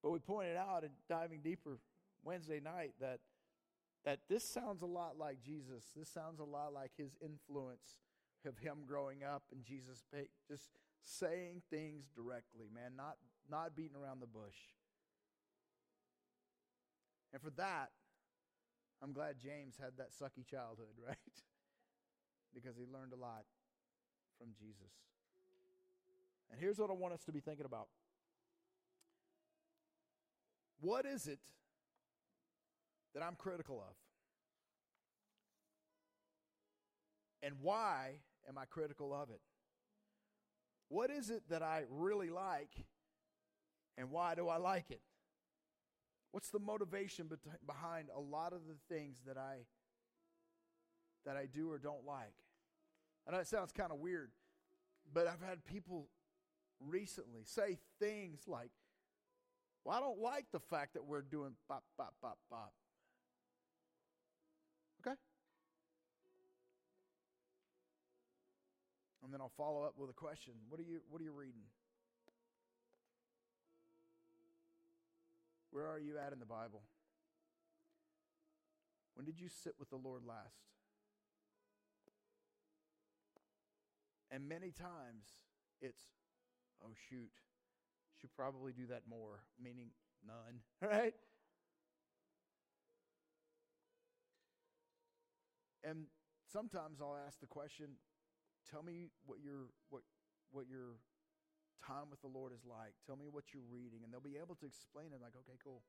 But 0.02 0.10
we 0.10 0.18
pointed 0.18 0.56
out 0.56 0.84
in 0.84 0.90
diving 1.08 1.40
deeper 1.42 1.78
Wednesday 2.22 2.60
night 2.60 2.94
that 3.00 3.18
that 4.06 4.20
this 4.28 4.42
sounds 4.48 4.80
a 4.80 4.86
lot 4.86 5.18
like 5.18 5.42
Jesus. 5.42 5.84
This 5.94 6.08
sounds 6.08 6.40
a 6.40 6.44
lot 6.44 6.72
like 6.72 6.92
his 6.96 7.16
influence 7.20 7.98
of 8.46 8.56
him 8.58 8.86
growing 8.86 9.24
up 9.24 9.42
and 9.52 9.64
Jesus 9.64 10.04
just 10.48 10.70
saying 11.02 11.62
things 11.68 12.04
directly, 12.14 12.66
man, 12.72 12.92
not 12.96 13.16
not 13.50 13.76
beating 13.76 13.96
around 13.96 14.20
the 14.20 14.26
bush. 14.26 14.56
And 17.32 17.42
for 17.42 17.50
that, 17.50 17.90
I'm 19.02 19.12
glad 19.12 19.38
James 19.38 19.76
had 19.78 19.98
that 19.98 20.10
sucky 20.12 20.46
childhood, 20.48 20.94
right? 21.06 21.16
because 22.56 22.76
he 22.76 22.84
learned 22.90 23.12
a 23.12 23.16
lot 23.16 23.44
from 24.38 24.48
Jesus. 24.58 24.92
And 26.50 26.58
here's 26.58 26.78
what 26.78 26.88
I 26.88 26.94
want 26.94 27.12
us 27.12 27.22
to 27.24 27.32
be 27.32 27.40
thinking 27.40 27.66
about. 27.66 27.88
What 30.80 31.04
is 31.04 31.26
it 31.26 31.38
that 33.16 33.24
I'm 33.24 33.34
critical 33.34 33.76
of? 33.80 33.94
And 37.42 37.54
why 37.62 38.16
am 38.46 38.58
I 38.58 38.66
critical 38.66 39.14
of 39.14 39.30
it? 39.30 39.40
What 40.88 41.10
is 41.10 41.30
it 41.30 41.42
that 41.48 41.62
I 41.62 41.84
really 41.88 42.28
like 42.28 42.84
and 43.96 44.10
why 44.10 44.34
do 44.34 44.48
I 44.48 44.58
like 44.58 44.90
it? 44.90 45.00
What's 46.32 46.50
the 46.50 46.58
motivation 46.58 47.30
behind 47.66 48.08
a 48.14 48.20
lot 48.20 48.52
of 48.52 48.66
the 48.68 48.76
things 48.94 49.22
that 49.26 49.38
I 49.38 49.64
that 51.24 51.38
I 51.38 51.46
do 51.46 51.70
or 51.70 51.78
don't 51.78 52.04
like? 52.06 52.34
I 53.26 53.32
know 53.32 53.38
it 53.38 53.46
sounds 53.46 53.72
kind 53.72 53.92
of 53.92 53.98
weird, 53.98 54.30
but 55.14 55.26
I've 55.26 55.40
had 55.40 55.64
people 55.64 56.10
recently 56.80 57.44
say 57.44 57.78
things 57.98 58.42
like, 58.46 58.72
"Well, 59.84 59.96
I 59.96 60.00
don't 60.00 60.20
like 60.20 60.50
the 60.52 60.60
fact 60.60 60.92
that 60.94 61.06
we're 61.06 61.22
doing 61.22 61.56
pop 61.66 61.84
pop 61.96 62.14
pop 62.20 62.38
pop." 62.50 62.74
And 69.26 69.34
then 69.34 69.40
I'll 69.40 69.48
follow 69.56 69.82
up 69.82 69.94
with 69.98 70.08
a 70.08 70.12
question. 70.12 70.52
What 70.68 70.78
are 70.78 70.84
you 70.84 71.00
what 71.10 71.20
are 71.20 71.24
you 71.24 71.32
reading? 71.32 71.66
Where 75.72 75.88
are 75.88 75.98
you 75.98 76.16
at 76.24 76.32
in 76.32 76.38
the 76.38 76.46
Bible? 76.46 76.82
When 79.14 79.26
did 79.26 79.40
you 79.40 79.48
sit 79.48 79.74
with 79.80 79.90
the 79.90 79.96
Lord 79.96 80.22
last? 80.24 80.62
And 84.30 84.48
many 84.48 84.70
times 84.70 85.24
it's, 85.80 86.02
oh, 86.84 86.92
shoot, 87.10 87.32
should 88.20 88.32
probably 88.32 88.72
do 88.72 88.86
that 88.86 89.02
more, 89.10 89.40
meaning 89.60 89.88
none, 90.24 90.60
right? 90.88 91.14
And 95.82 96.06
sometimes 96.52 97.00
I'll 97.00 97.18
ask 97.26 97.40
the 97.40 97.46
question, 97.48 97.96
tell 98.70 98.82
me 98.82 99.10
what 99.24 99.38
your 99.40 99.72
what 99.90 100.02
what 100.50 100.66
your 100.68 100.98
time 101.84 102.08
with 102.10 102.20
the 102.20 102.32
Lord 102.32 102.50
is 102.50 102.64
like. 102.64 102.96
Tell 103.04 103.16
me 103.16 103.28
what 103.30 103.52
you're 103.52 103.66
reading. 103.66 104.02
And 104.02 104.10
they'll 104.10 104.24
be 104.24 104.40
able 104.40 104.56
to 104.58 104.66
explain 104.66 105.12
it 105.12 105.20
like, 105.20 105.36
okay, 105.44 105.58
cool. 105.60 105.84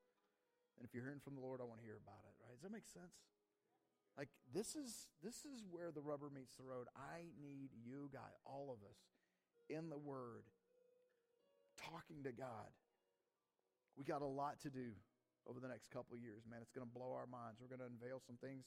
And 0.76 0.86
if 0.86 0.94
you're 0.94 1.02
hearing 1.02 1.22
from 1.22 1.34
the 1.34 1.42
Lord, 1.42 1.58
I 1.58 1.66
want 1.66 1.80
to 1.80 1.86
hear 1.86 1.98
about 1.98 2.22
it, 2.28 2.34
right? 2.38 2.54
Does 2.54 2.62
that 2.62 2.74
make 2.74 2.86
sense? 2.86 3.18
Like 4.14 4.30
this 4.50 4.74
is 4.74 5.06
this 5.22 5.46
is 5.46 5.62
where 5.70 5.94
the 5.94 6.02
rubber 6.02 6.30
meets 6.30 6.58
the 6.58 6.66
road. 6.66 6.90
I 6.98 7.30
need 7.38 7.70
you 7.74 8.10
guys, 8.10 8.34
all 8.42 8.74
of 8.74 8.82
us, 8.82 8.98
in 9.70 9.90
the 9.90 9.98
Word, 9.98 10.42
talking 11.78 12.26
to 12.26 12.32
God. 12.34 12.74
We 13.94 14.06
got 14.06 14.22
a 14.22 14.30
lot 14.30 14.62
to 14.62 14.70
do 14.70 14.94
over 15.46 15.58
the 15.58 15.70
next 15.70 15.90
couple 15.90 16.18
years, 16.18 16.42
man. 16.50 16.60
It's 16.62 16.74
going 16.74 16.86
to 16.86 16.92
blow 16.92 17.14
our 17.14 17.26
minds. 17.26 17.58
We're 17.58 17.70
going 17.70 17.82
to 17.82 17.90
unveil 17.90 18.18
some 18.22 18.38
things 18.38 18.66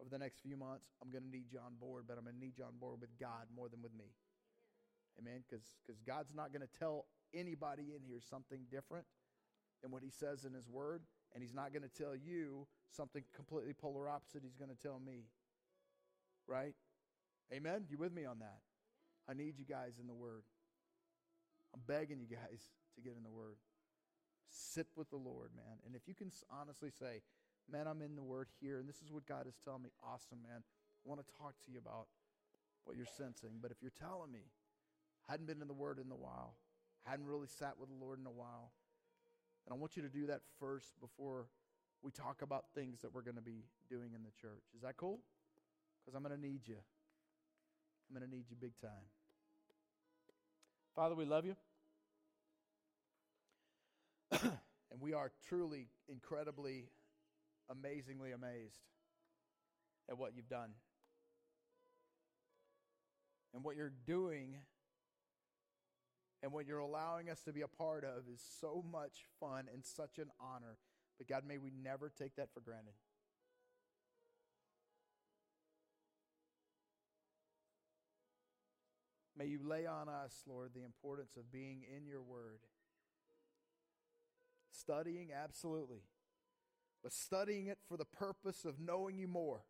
over 0.00 0.08
the 0.10 0.18
next 0.18 0.40
few 0.40 0.56
months. 0.56 0.86
I'm 1.02 1.10
going 1.10 1.24
to 1.24 1.30
need 1.30 1.52
you 1.52 1.58
on 1.58 1.74
board, 1.78 2.04
but 2.08 2.16
I'm 2.16 2.24
going 2.24 2.36
to 2.36 2.40
need 2.40 2.56
you 2.56 2.64
on 2.64 2.78
board 2.80 3.00
with 3.00 3.18
God 3.18 3.46
more 3.54 3.68
than 3.68 3.82
with 3.82 3.92
me. 3.92 4.10
Amen. 5.18 5.44
Because 5.48 6.00
God's 6.06 6.34
not 6.34 6.52
going 6.52 6.62
to 6.62 6.78
tell 6.78 7.06
anybody 7.34 7.92
in 7.94 8.02
here 8.02 8.20
something 8.20 8.60
different 8.70 9.04
than 9.82 9.90
what 9.90 10.02
He 10.02 10.10
says 10.10 10.44
in 10.44 10.54
His 10.54 10.68
Word, 10.68 11.02
and 11.34 11.42
He's 11.42 11.54
not 11.54 11.72
going 11.72 11.82
to 11.82 11.92
tell 11.92 12.16
you 12.16 12.66
something 12.90 13.22
completely 13.34 13.74
polar 13.74 14.08
opposite. 14.08 14.42
He's 14.42 14.56
going 14.56 14.70
to 14.70 14.82
tell 14.82 14.98
me. 14.98 15.28
Right? 16.46 16.74
Amen. 17.52 17.84
You 17.88 17.98
with 17.98 18.12
me 18.12 18.24
on 18.24 18.38
that? 18.40 18.60
I 19.28 19.34
need 19.34 19.58
you 19.58 19.64
guys 19.64 19.98
in 20.00 20.06
the 20.06 20.14
Word. 20.14 20.42
I'm 21.74 21.82
begging 21.86 22.18
you 22.18 22.26
guys 22.26 22.62
to 22.96 23.00
get 23.00 23.14
in 23.16 23.22
the 23.22 23.30
Word. 23.30 23.56
Sit 24.48 24.88
with 24.96 25.10
the 25.10 25.16
Lord, 25.16 25.50
man. 25.54 25.78
And 25.86 25.94
if 25.94 26.08
you 26.08 26.14
can 26.14 26.32
honestly 26.50 26.90
say, 26.90 27.22
man, 27.72 27.86
I'm 27.86 28.02
in 28.02 28.16
the 28.16 28.22
Word 28.22 28.48
here, 28.60 28.78
and 28.78 28.88
this 28.88 29.02
is 29.02 29.10
what 29.10 29.26
God 29.26 29.46
is 29.46 29.54
telling 29.64 29.82
me, 29.82 29.90
awesome, 30.04 30.42
man. 30.42 30.62
I 30.62 31.08
want 31.08 31.20
to 31.20 31.34
talk 31.38 31.54
to 31.64 31.70
you 31.72 31.78
about 31.78 32.06
what 32.84 32.96
you're 32.96 33.06
sensing. 33.06 33.58
But 33.62 33.70
if 33.70 33.78
you're 33.80 33.92
telling 33.98 34.32
me, 34.32 34.50
hadn't 35.28 35.46
been 35.46 35.62
in 35.62 35.68
the 35.68 35.74
Word 35.74 35.98
in 35.98 36.10
a 36.10 36.16
while, 36.16 36.54
hadn't 37.04 37.26
really 37.26 37.46
sat 37.46 37.78
with 37.78 37.88
the 37.88 38.04
Lord 38.04 38.18
in 38.18 38.26
a 38.26 38.30
while. 38.30 38.72
And 39.66 39.74
I 39.74 39.78
want 39.78 39.96
you 39.96 40.02
to 40.02 40.08
do 40.08 40.26
that 40.26 40.40
first 40.58 40.98
before 41.00 41.46
we 42.02 42.10
talk 42.10 42.42
about 42.42 42.64
things 42.74 43.00
that 43.02 43.14
we're 43.14 43.22
going 43.22 43.36
to 43.36 43.42
be 43.42 43.64
doing 43.88 44.10
in 44.14 44.22
the 44.22 44.32
church. 44.40 44.64
Is 44.74 44.82
that 44.82 44.96
cool? 44.96 45.20
Because 46.00 46.16
I'm 46.16 46.22
going 46.22 46.34
to 46.34 46.40
need 46.40 46.66
you. 46.66 46.76
I'm 48.08 48.18
going 48.18 48.28
to 48.28 48.34
need 48.34 48.46
you 48.48 48.56
big 48.60 48.72
time. 48.80 49.06
Father, 50.96 51.14
we 51.14 51.24
love 51.24 51.44
you. 51.44 51.54
and 54.42 55.00
we 55.00 55.12
are 55.12 55.30
truly 55.48 55.88
incredibly, 56.08 56.88
amazingly 57.70 58.32
amazed 58.32 58.80
at 60.08 60.18
what 60.18 60.32
you've 60.34 60.48
done. 60.48 60.70
And 63.54 63.64
what 63.64 63.76
you're 63.76 63.92
doing 64.06 64.56
and 66.42 66.52
what 66.52 66.66
you're 66.66 66.78
allowing 66.78 67.28
us 67.28 67.42
to 67.42 67.52
be 67.52 67.60
a 67.60 67.68
part 67.68 68.04
of 68.04 68.24
is 68.32 68.40
so 68.60 68.84
much 68.90 69.24
fun 69.38 69.66
and 69.72 69.84
such 69.84 70.18
an 70.18 70.30
honor. 70.40 70.78
But 71.18 71.28
God, 71.28 71.42
may 71.46 71.58
we 71.58 71.70
never 71.82 72.10
take 72.10 72.36
that 72.36 72.48
for 72.54 72.60
granted. 72.60 72.94
May 79.36 79.46
you 79.46 79.60
lay 79.62 79.86
on 79.86 80.08
us, 80.08 80.42
Lord, 80.46 80.72
the 80.74 80.84
importance 80.84 81.36
of 81.36 81.50
being 81.50 81.82
in 81.96 82.06
your 82.06 82.20
word. 82.20 82.60
Studying, 84.70 85.28
absolutely. 85.32 86.00
But 87.02 87.12
studying 87.12 87.66
it 87.66 87.78
for 87.88 87.96
the 87.96 88.04
purpose 88.04 88.64
of 88.64 88.78
knowing 88.78 89.18
you 89.18 89.26
more. 89.26 89.62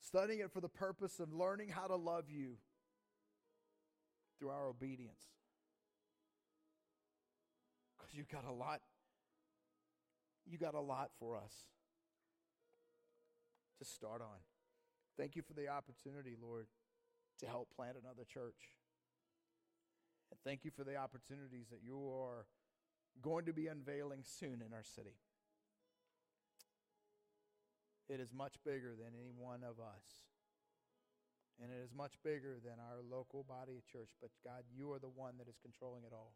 Studying 0.00 0.40
it 0.40 0.52
for 0.52 0.60
the 0.60 0.68
purpose 0.68 1.18
of 1.18 1.32
learning 1.32 1.70
how 1.70 1.88
to 1.88 1.96
love 1.96 2.26
you 2.28 2.58
through 4.38 4.50
our 4.50 4.68
obedience. 4.68 5.22
Because 7.96 8.14
you 8.14 8.24
got 8.30 8.44
a 8.44 8.52
lot, 8.52 8.80
you 10.46 10.56
got 10.56 10.74
a 10.74 10.80
lot 10.80 11.10
for 11.18 11.36
us 11.36 11.52
to 13.78 13.84
start 13.84 14.20
on. 14.20 14.38
Thank 15.16 15.34
you 15.34 15.42
for 15.42 15.54
the 15.54 15.68
opportunity, 15.68 16.36
Lord, 16.40 16.66
to 17.40 17.46
help 17.46 17.68
plant 17.74 17.96
another 18.00 18.24
church. 18.24 18.70
And 20.30 20.38
thank 20.44 20.64
you 20.64 20.70
for 20.70 20.84
the 20.84 20.96
opportunities 20.96 21.66
that 21.70 21.80
you 21.84 21.96
are 21.96 22.46
going 23.22 23.46
to 23.46 23.52
be 23.52 23.66
unveiling 23.66 24.22
soon 24.22 24.62
in 24.64 24.72
our 24.72 24.84
city. 24.84 25.16
It 28.08 28.20
is 28.20 28.32
much 28.32 28.54
bigger 28.64 28.94
than 28.96 29.12
any 29.18 29.32
one 29.36 29.62
of 29.62 29.80
us. 29.80 30.04
And 31.62 31.70
it 31.70 31.82
is 31.84 31.94
much 31.96 32.14
bigger 32.24 32.58
than 32.64 32.74
our 32.78 33.00
local 33.08 33.44
body 33.44 33.76
of 33.76 33.86
church. 33.86 34.10
But 34.20 34.30
God, 34.44 34.64
you 34.76 34.92
are 34.92 34.98
the 34.98 35.08
one 35.08 35.34
that 35.38 35.48
is 35.48 35.56
controlling 35.62 36.02
it 36.04 36.12
all. 36.12 36.34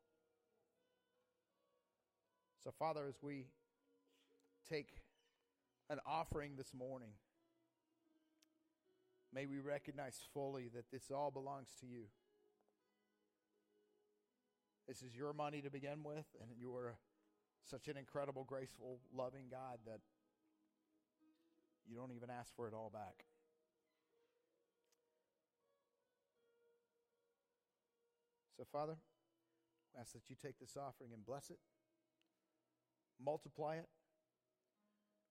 So, 2.63 2.73
Father, 2.79 3.07
as 3.09 3.17
we 3.23 3.47
take 4.69 4.89
an 5.91 5.99
offering 6.07 6.53
this 6.57 6.73
morning, 6.73 7.11
may 9.35 9.47
we 9.47 9.59
recognize 9.59 10.19
fully 10.33 10.69
that 10.75 10.91
this 10.93 11.11
all 11.11 11.31
belongs 11.31 11.69
to 11.81 11.87
you. 11.87 12.05
This 14.89 15.03
is 15.03 15.15
your 15.15 15.35
money 15.35 15.61
to 15.61 15.71
begin 15.71 16.03
with, 16.03 16.25
and 16.41 16.49
you 16.59 16.75
are 16.75 16.97
such 17.63 17.89
an 17.89 17.99
incredible, 17.99 18.45
graceful, 18.45 19.01
loving 19.15 19.45
God 19.51 19.81
that 19.85 20.01
you 21.87 21.95
don't 21.95 22.13
even 22.13 22.31
ask 22.31 22.57
for 22.57 22.67
it 22.69 22.73
all 22.73 22.91
back. 22.91 23.27
So, 28.57 28.65
Father, 28.73 28.97
I 29.95 30.01
ask 30.01 30.15
that 30.15 30.31
you 30.31 30.37
take 30.41 30.59
this 30.59 30.75
offering 30.75 31.13
and 31.13 31.25
bless 31.25 31.51
it, 31.51 31.59
multiply 33.23 33.77
it, 33.77 33.89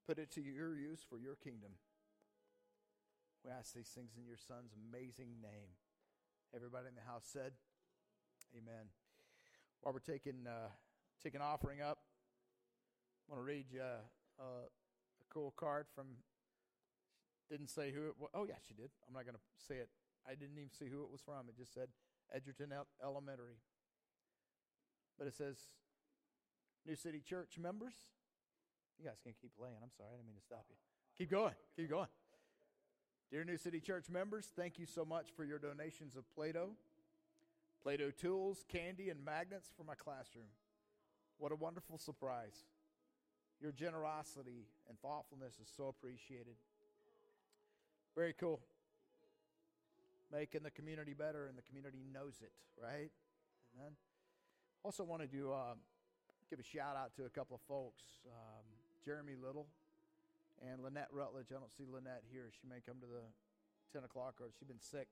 put 0.08 0.20
it 0.20 0.30
to 0.34 0.42
your 0.42 0.76
use 0.76 1.04
for 1.10 1.18
your 1.18 1.36
kingdom. 1.36 1.72
We 3.44 3.50
ask 3.50 3.74
these 3.74 3.90
things 3.90 4.12
in 4.16 4.26
your 4.28 4.38
Son's 4.38 4.72
amazing 4.72 5.42
name. 5.42 5.74
Everybody 6.56 6.90
in 6.90 6.96
the 6.96 7.12
house 7.12 7.26
said, 7.26 7.54
Amen. 8.56 8.86
While 9.82 9.94
we're 9.94 10.00
taking 10.00 10.46
uh, 10.48 10.70
taking 11.24 11.42
offering 11.42 11.82
up, 11.82 12.00
I 13.28 13.34
want 13.34 13.42
to 13.42 13.48
read 13.48 13.66
you 13.72 13.82
uh, 13.82 14.04
uh, 14.40 14.66
a 14.66 15.34
cool 15.34 15.54
card 15.58 15.86
from. 15.94 16.08
Didn't 17.50 17.70
say 17.70 17.92
who 17.92 18.08
it 18.08 18.16
was. 18.20 18.30
Oh 18.34 18.46
yeah, 18.46 18.60
she 18.68 18.74
did. 18.74 18.90
I'm 19.08 19.14
not 19.14 19.24
going 19.24 19.36
to 19.36 19.42
say 19.58 19.76
it. 19.76 19.90
I 20.28 20.36
didn't 20.36 20.58
even 20.58 20.70
see 20.70 20.88
who 20.92 21.04
it 21.04 21.12
was 21.12 21.22
from. 21.22 21.48
It 21.48 21.56
just 21.58 21.74
said 21.74 21.88
Edgerton 22.34 22.74
Elementary. 23.02 23.62
But 25.18 25.28
it 25.28 25.34
says, 25.34 25.58
New 26.86 26.96
City 26.96 27.22
Church 27.22 27.58
members. 27.58 27.94
You 29.00 29.06
guys 29.06 29.20
can 29.24 29.34
keep 29.40 29.56
playing. 29.58 29.76
I'm 29.82 29.92
sorry, 29.96 30.10
I 30.12 30.16
didn't 30.18 30.28
mean 30.28 30.36
to 30.36 30.44
stop 30.44 30.66
you. 30.70 30.76
Keep 31.18 31.32
going. 31.32 31.54
Keep 31.76 31.90
going. 31.90 32.08
Dear 33.32 33.44
New 33.44 33.58
City 33.58 33.80
Church 33.80 34.10
members, 34.10 34.50
thank 34.56 34.80
you 34.80 34.86
so 34.86 35.04
much 35.04 35.30
for 35.36 35.44
your 35.44 35.60
donations 35.60 36.16
of 36.16 36.24
Play 36.34 36.54
Doh, 36.54 36.72
Play 37.88 37.96
Doh 37.96 38.12
tools, 38.12 38.66
candy, 38.68 39.08
and 39.08 39.24
magnets 39.24 39.72
for 39.78 39.86
my 39.86 39.96
classroom. 39.96 40.52
What 41.38 41.54
a 41.54 41.56
wonderful 41.56 41.98
surprise. 41.98 42.68
Your 43.62 43.72
generosity 43.72 44.68
and 44.90 45.00
thoughtfulness 45.00 45.54
is 45.64 45.72
so 45.78 45.88
appreciated. 45.88 46.60
Very 48.14 48.34
cool 48.34 48.60
making 50.34 50.64
the 50.64 50.72
community 50.72 51.14
better, 51.14 51.48
and 51.48 51.58
the 51.58 51.62
community 51.62 52.04
knows 52.12 52.42
it, 52.42 52.52
right? 52.76 53.08
Amen. 53.80 53.96
Also, 54.84 55.06
wanted 55.06 55.32
to 55.32 55.54
uh, 55.54 55.76
give 56.50 56.60
a 56.60 56.64
shout 56.64 56.98
out 56.98 57.16
to 57.16 57.24
a 57.24 57.30
couple 57.30 57.56
of 57.56 57.62
folks 57.70 58.04
um, 58.28 58.66
Jeremy 59.06 59.36
Little 59.42 59.68
and 60.62 60.84
Lynette 60.84 61.08
Rutledge. 61.14 61.48
I 61.52 61.60
don't 61.62 61.72
see 61.72 61.86
Lynette 61.90 62.24
here. 62.30 62.52
She 62.52 62.68
may 62.68 62.82
come 62.86 63.00
to 63.00 63.08
the 63.08 63.24
10 63.94 64.04
o'clock, 64.04 64.42
or 64.42 64.48
she's 64.60 64.68
been 64.68 64.82
sick. 64.82 65.08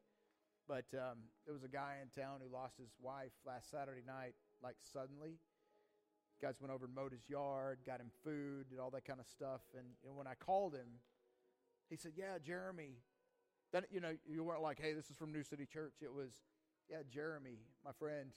But 0.67 0.85
um, 0.93 1.29
there 1.45 1.53
was 1.53 1.63
a 1.63 1.69
guy 1.69 1.97
in 2.01 2.09
town 2.09 2.39
who 2.41 2.51
lost 2.51 2.77
his 2.77 2.89
wife 2.99 3.33
last 3.45 3.69
Saturday 3.69 4.01
night, 4.05 4.33
like 4.63 4.75
suddenly. 4.81 5.37
Guys 6.41 6.55
went 6.59 6.73
over 6.73 6.85
and 6.85 6.93
mowed 6.93 7.13
his 7.13 7.29
yard, 7.29 7.79
got 7.85 8.01
him 8.01 8.11
food, 8.23 8.69
did 8.69 8.79
all 8.79 8.89
that 8.91 9.05
kind 9.05 9.19
of 9.19 9.27
stuff. 9.27 9.61
And 9.77 9.85
know, 10.03 10.15
when 10.15 10.27
I 10.27 10.33
called 10.33 10.73
him, 10.73 10.99
he 11.89 11.95
said, 11.95 12.13
Yeah, 12.17 12.39
Jeremy, 12.43 12.97
then, 13.71 13.83
you 13.91 13.99
know, 13.99 14.15
you 14.27 14.43
weren't 14.43 14.61
like, 14.61 14.79
hey, 14.79 14.93
this 14.93 15.09
is 15.09 15.17
from 15.17 15.31
New 15.31 15.43
City 15.43 15.65
Church. 15.65 15.95
It 16.01 16.13
was, 16.13 16.31
yeah, 16.89 17.03
Jeremy, 17.11 17.59
my 17.83 17.91
friend, 17.97 18.31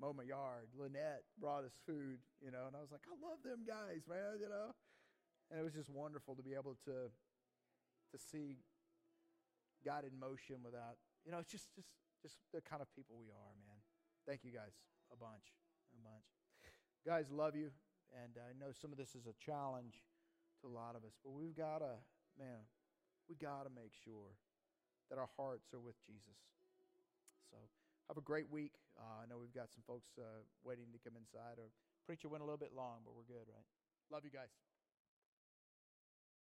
mow 0.00 0.12
my 0.12 0.22
yard. 0.22 0.68
Lynette 0.78 1.24
brought 1.38 1.64
us 1.64 1.72
food, 1.86 2.18
you 2.44 2.50
know, 2.50 2.66
and 2.66 2.76
I 2.76 2.80
was 2.80 2.90
like, 2.90 3.04
I 3.08 3.14
love 3.20 3.40
them 3.44 3.64
guys, 3.66 4.04
man, 4.08 4.40
you 4.40 4.48
know. 4.48 4.72
And 5.50 5.60
it 5.60 5.62
was 5.62 5.74
just 5.74 5.90
wonderful 5.90 6.36
to 6.36 6.42
be 6.42 6.54
able 6.54 6.76
to 6.84 7.10
to 8.12 8.18
see 8.18 8.58
God 9.84 10.04
in 10.04 10.14
motion 10.18 10.62
without, 10.64 11.00
you 11.24 11.32
know, 11.32 11.38
it's 11.38 11.50
just 11.50 11.68
just 11.74 11.88
just 12.22 12.36
the 12.52 12.60
kind 12.60 12.82
of 12.82 12.88
people 12.92 13.16
we 13.16 13.32
are, 13.32 13.52
man. 13.60 13.80
Thank 14.28 14.44
you 14.44 14.52
guys 14.52 14.76
a 15.08 15.16
bunch, 15.16 15.56
a 15.92 16.00
bunch. 16.04 16.28
Guys, 17.06 17.32
love 17.32 17.56
you, 17.56 17.72
and 18.12 18.36
I 18.36 18.52
know 18.52 18.72
some 18.76 18.92
of 18.92 18.98
this 19.00 19.16
is 19.16 19.24
a 19.24 19.34
challenge 19.40 20.04
to 20.60 20.68
a 20.68 20.72
lot 20.72 20.94
of 20.94 21.02
us, 21.08 21.16
but 21.24 21.32
we've 21.32 21.56
got 21.56 21.80
to, 21.80 21.96
man, 22.36 22.68
we 23.28 23.34
got 23.40 23.64
to 23.64 23.72
make 23.72 23.96
sure 23.96 24.36
that 25.08 25.18
our 25.18 25.30
hearts 25.36 25.72
are 25.72 25.80
with 25.80 25.96
Jesus. 26.04 26.38
So 27.50 27.58
have 28.06 28.18
a 28.18 28.26
great 28.26 28.46
week. 28.52 28.78
Uh, 28.94 29.22
I 29.22 29.24
know 29.26 29.40
we've 29.40 29.54
got 29.54 29.72
some 29.72 29.82
folks 29.86 30.14
uh, 30.20 30.46
waiting 30.62 30.92
to 30.94 31.00
come 31.02 31.18
inside. 31.18 31.58
Or 31.58 31.72
preacher 32.06 32.28
went 32.28 32.42
a 32.42 32.46
little 32.46 32.60
bit 32.60 32.76
long, 32.76 33.02
but 33.02 33.16
we're 33.16 33.26
good, 33.26 33.48
right? 33.50 33.66
Love 34.10 34.22
you 34.22 34.30
guys. 34.30 34.50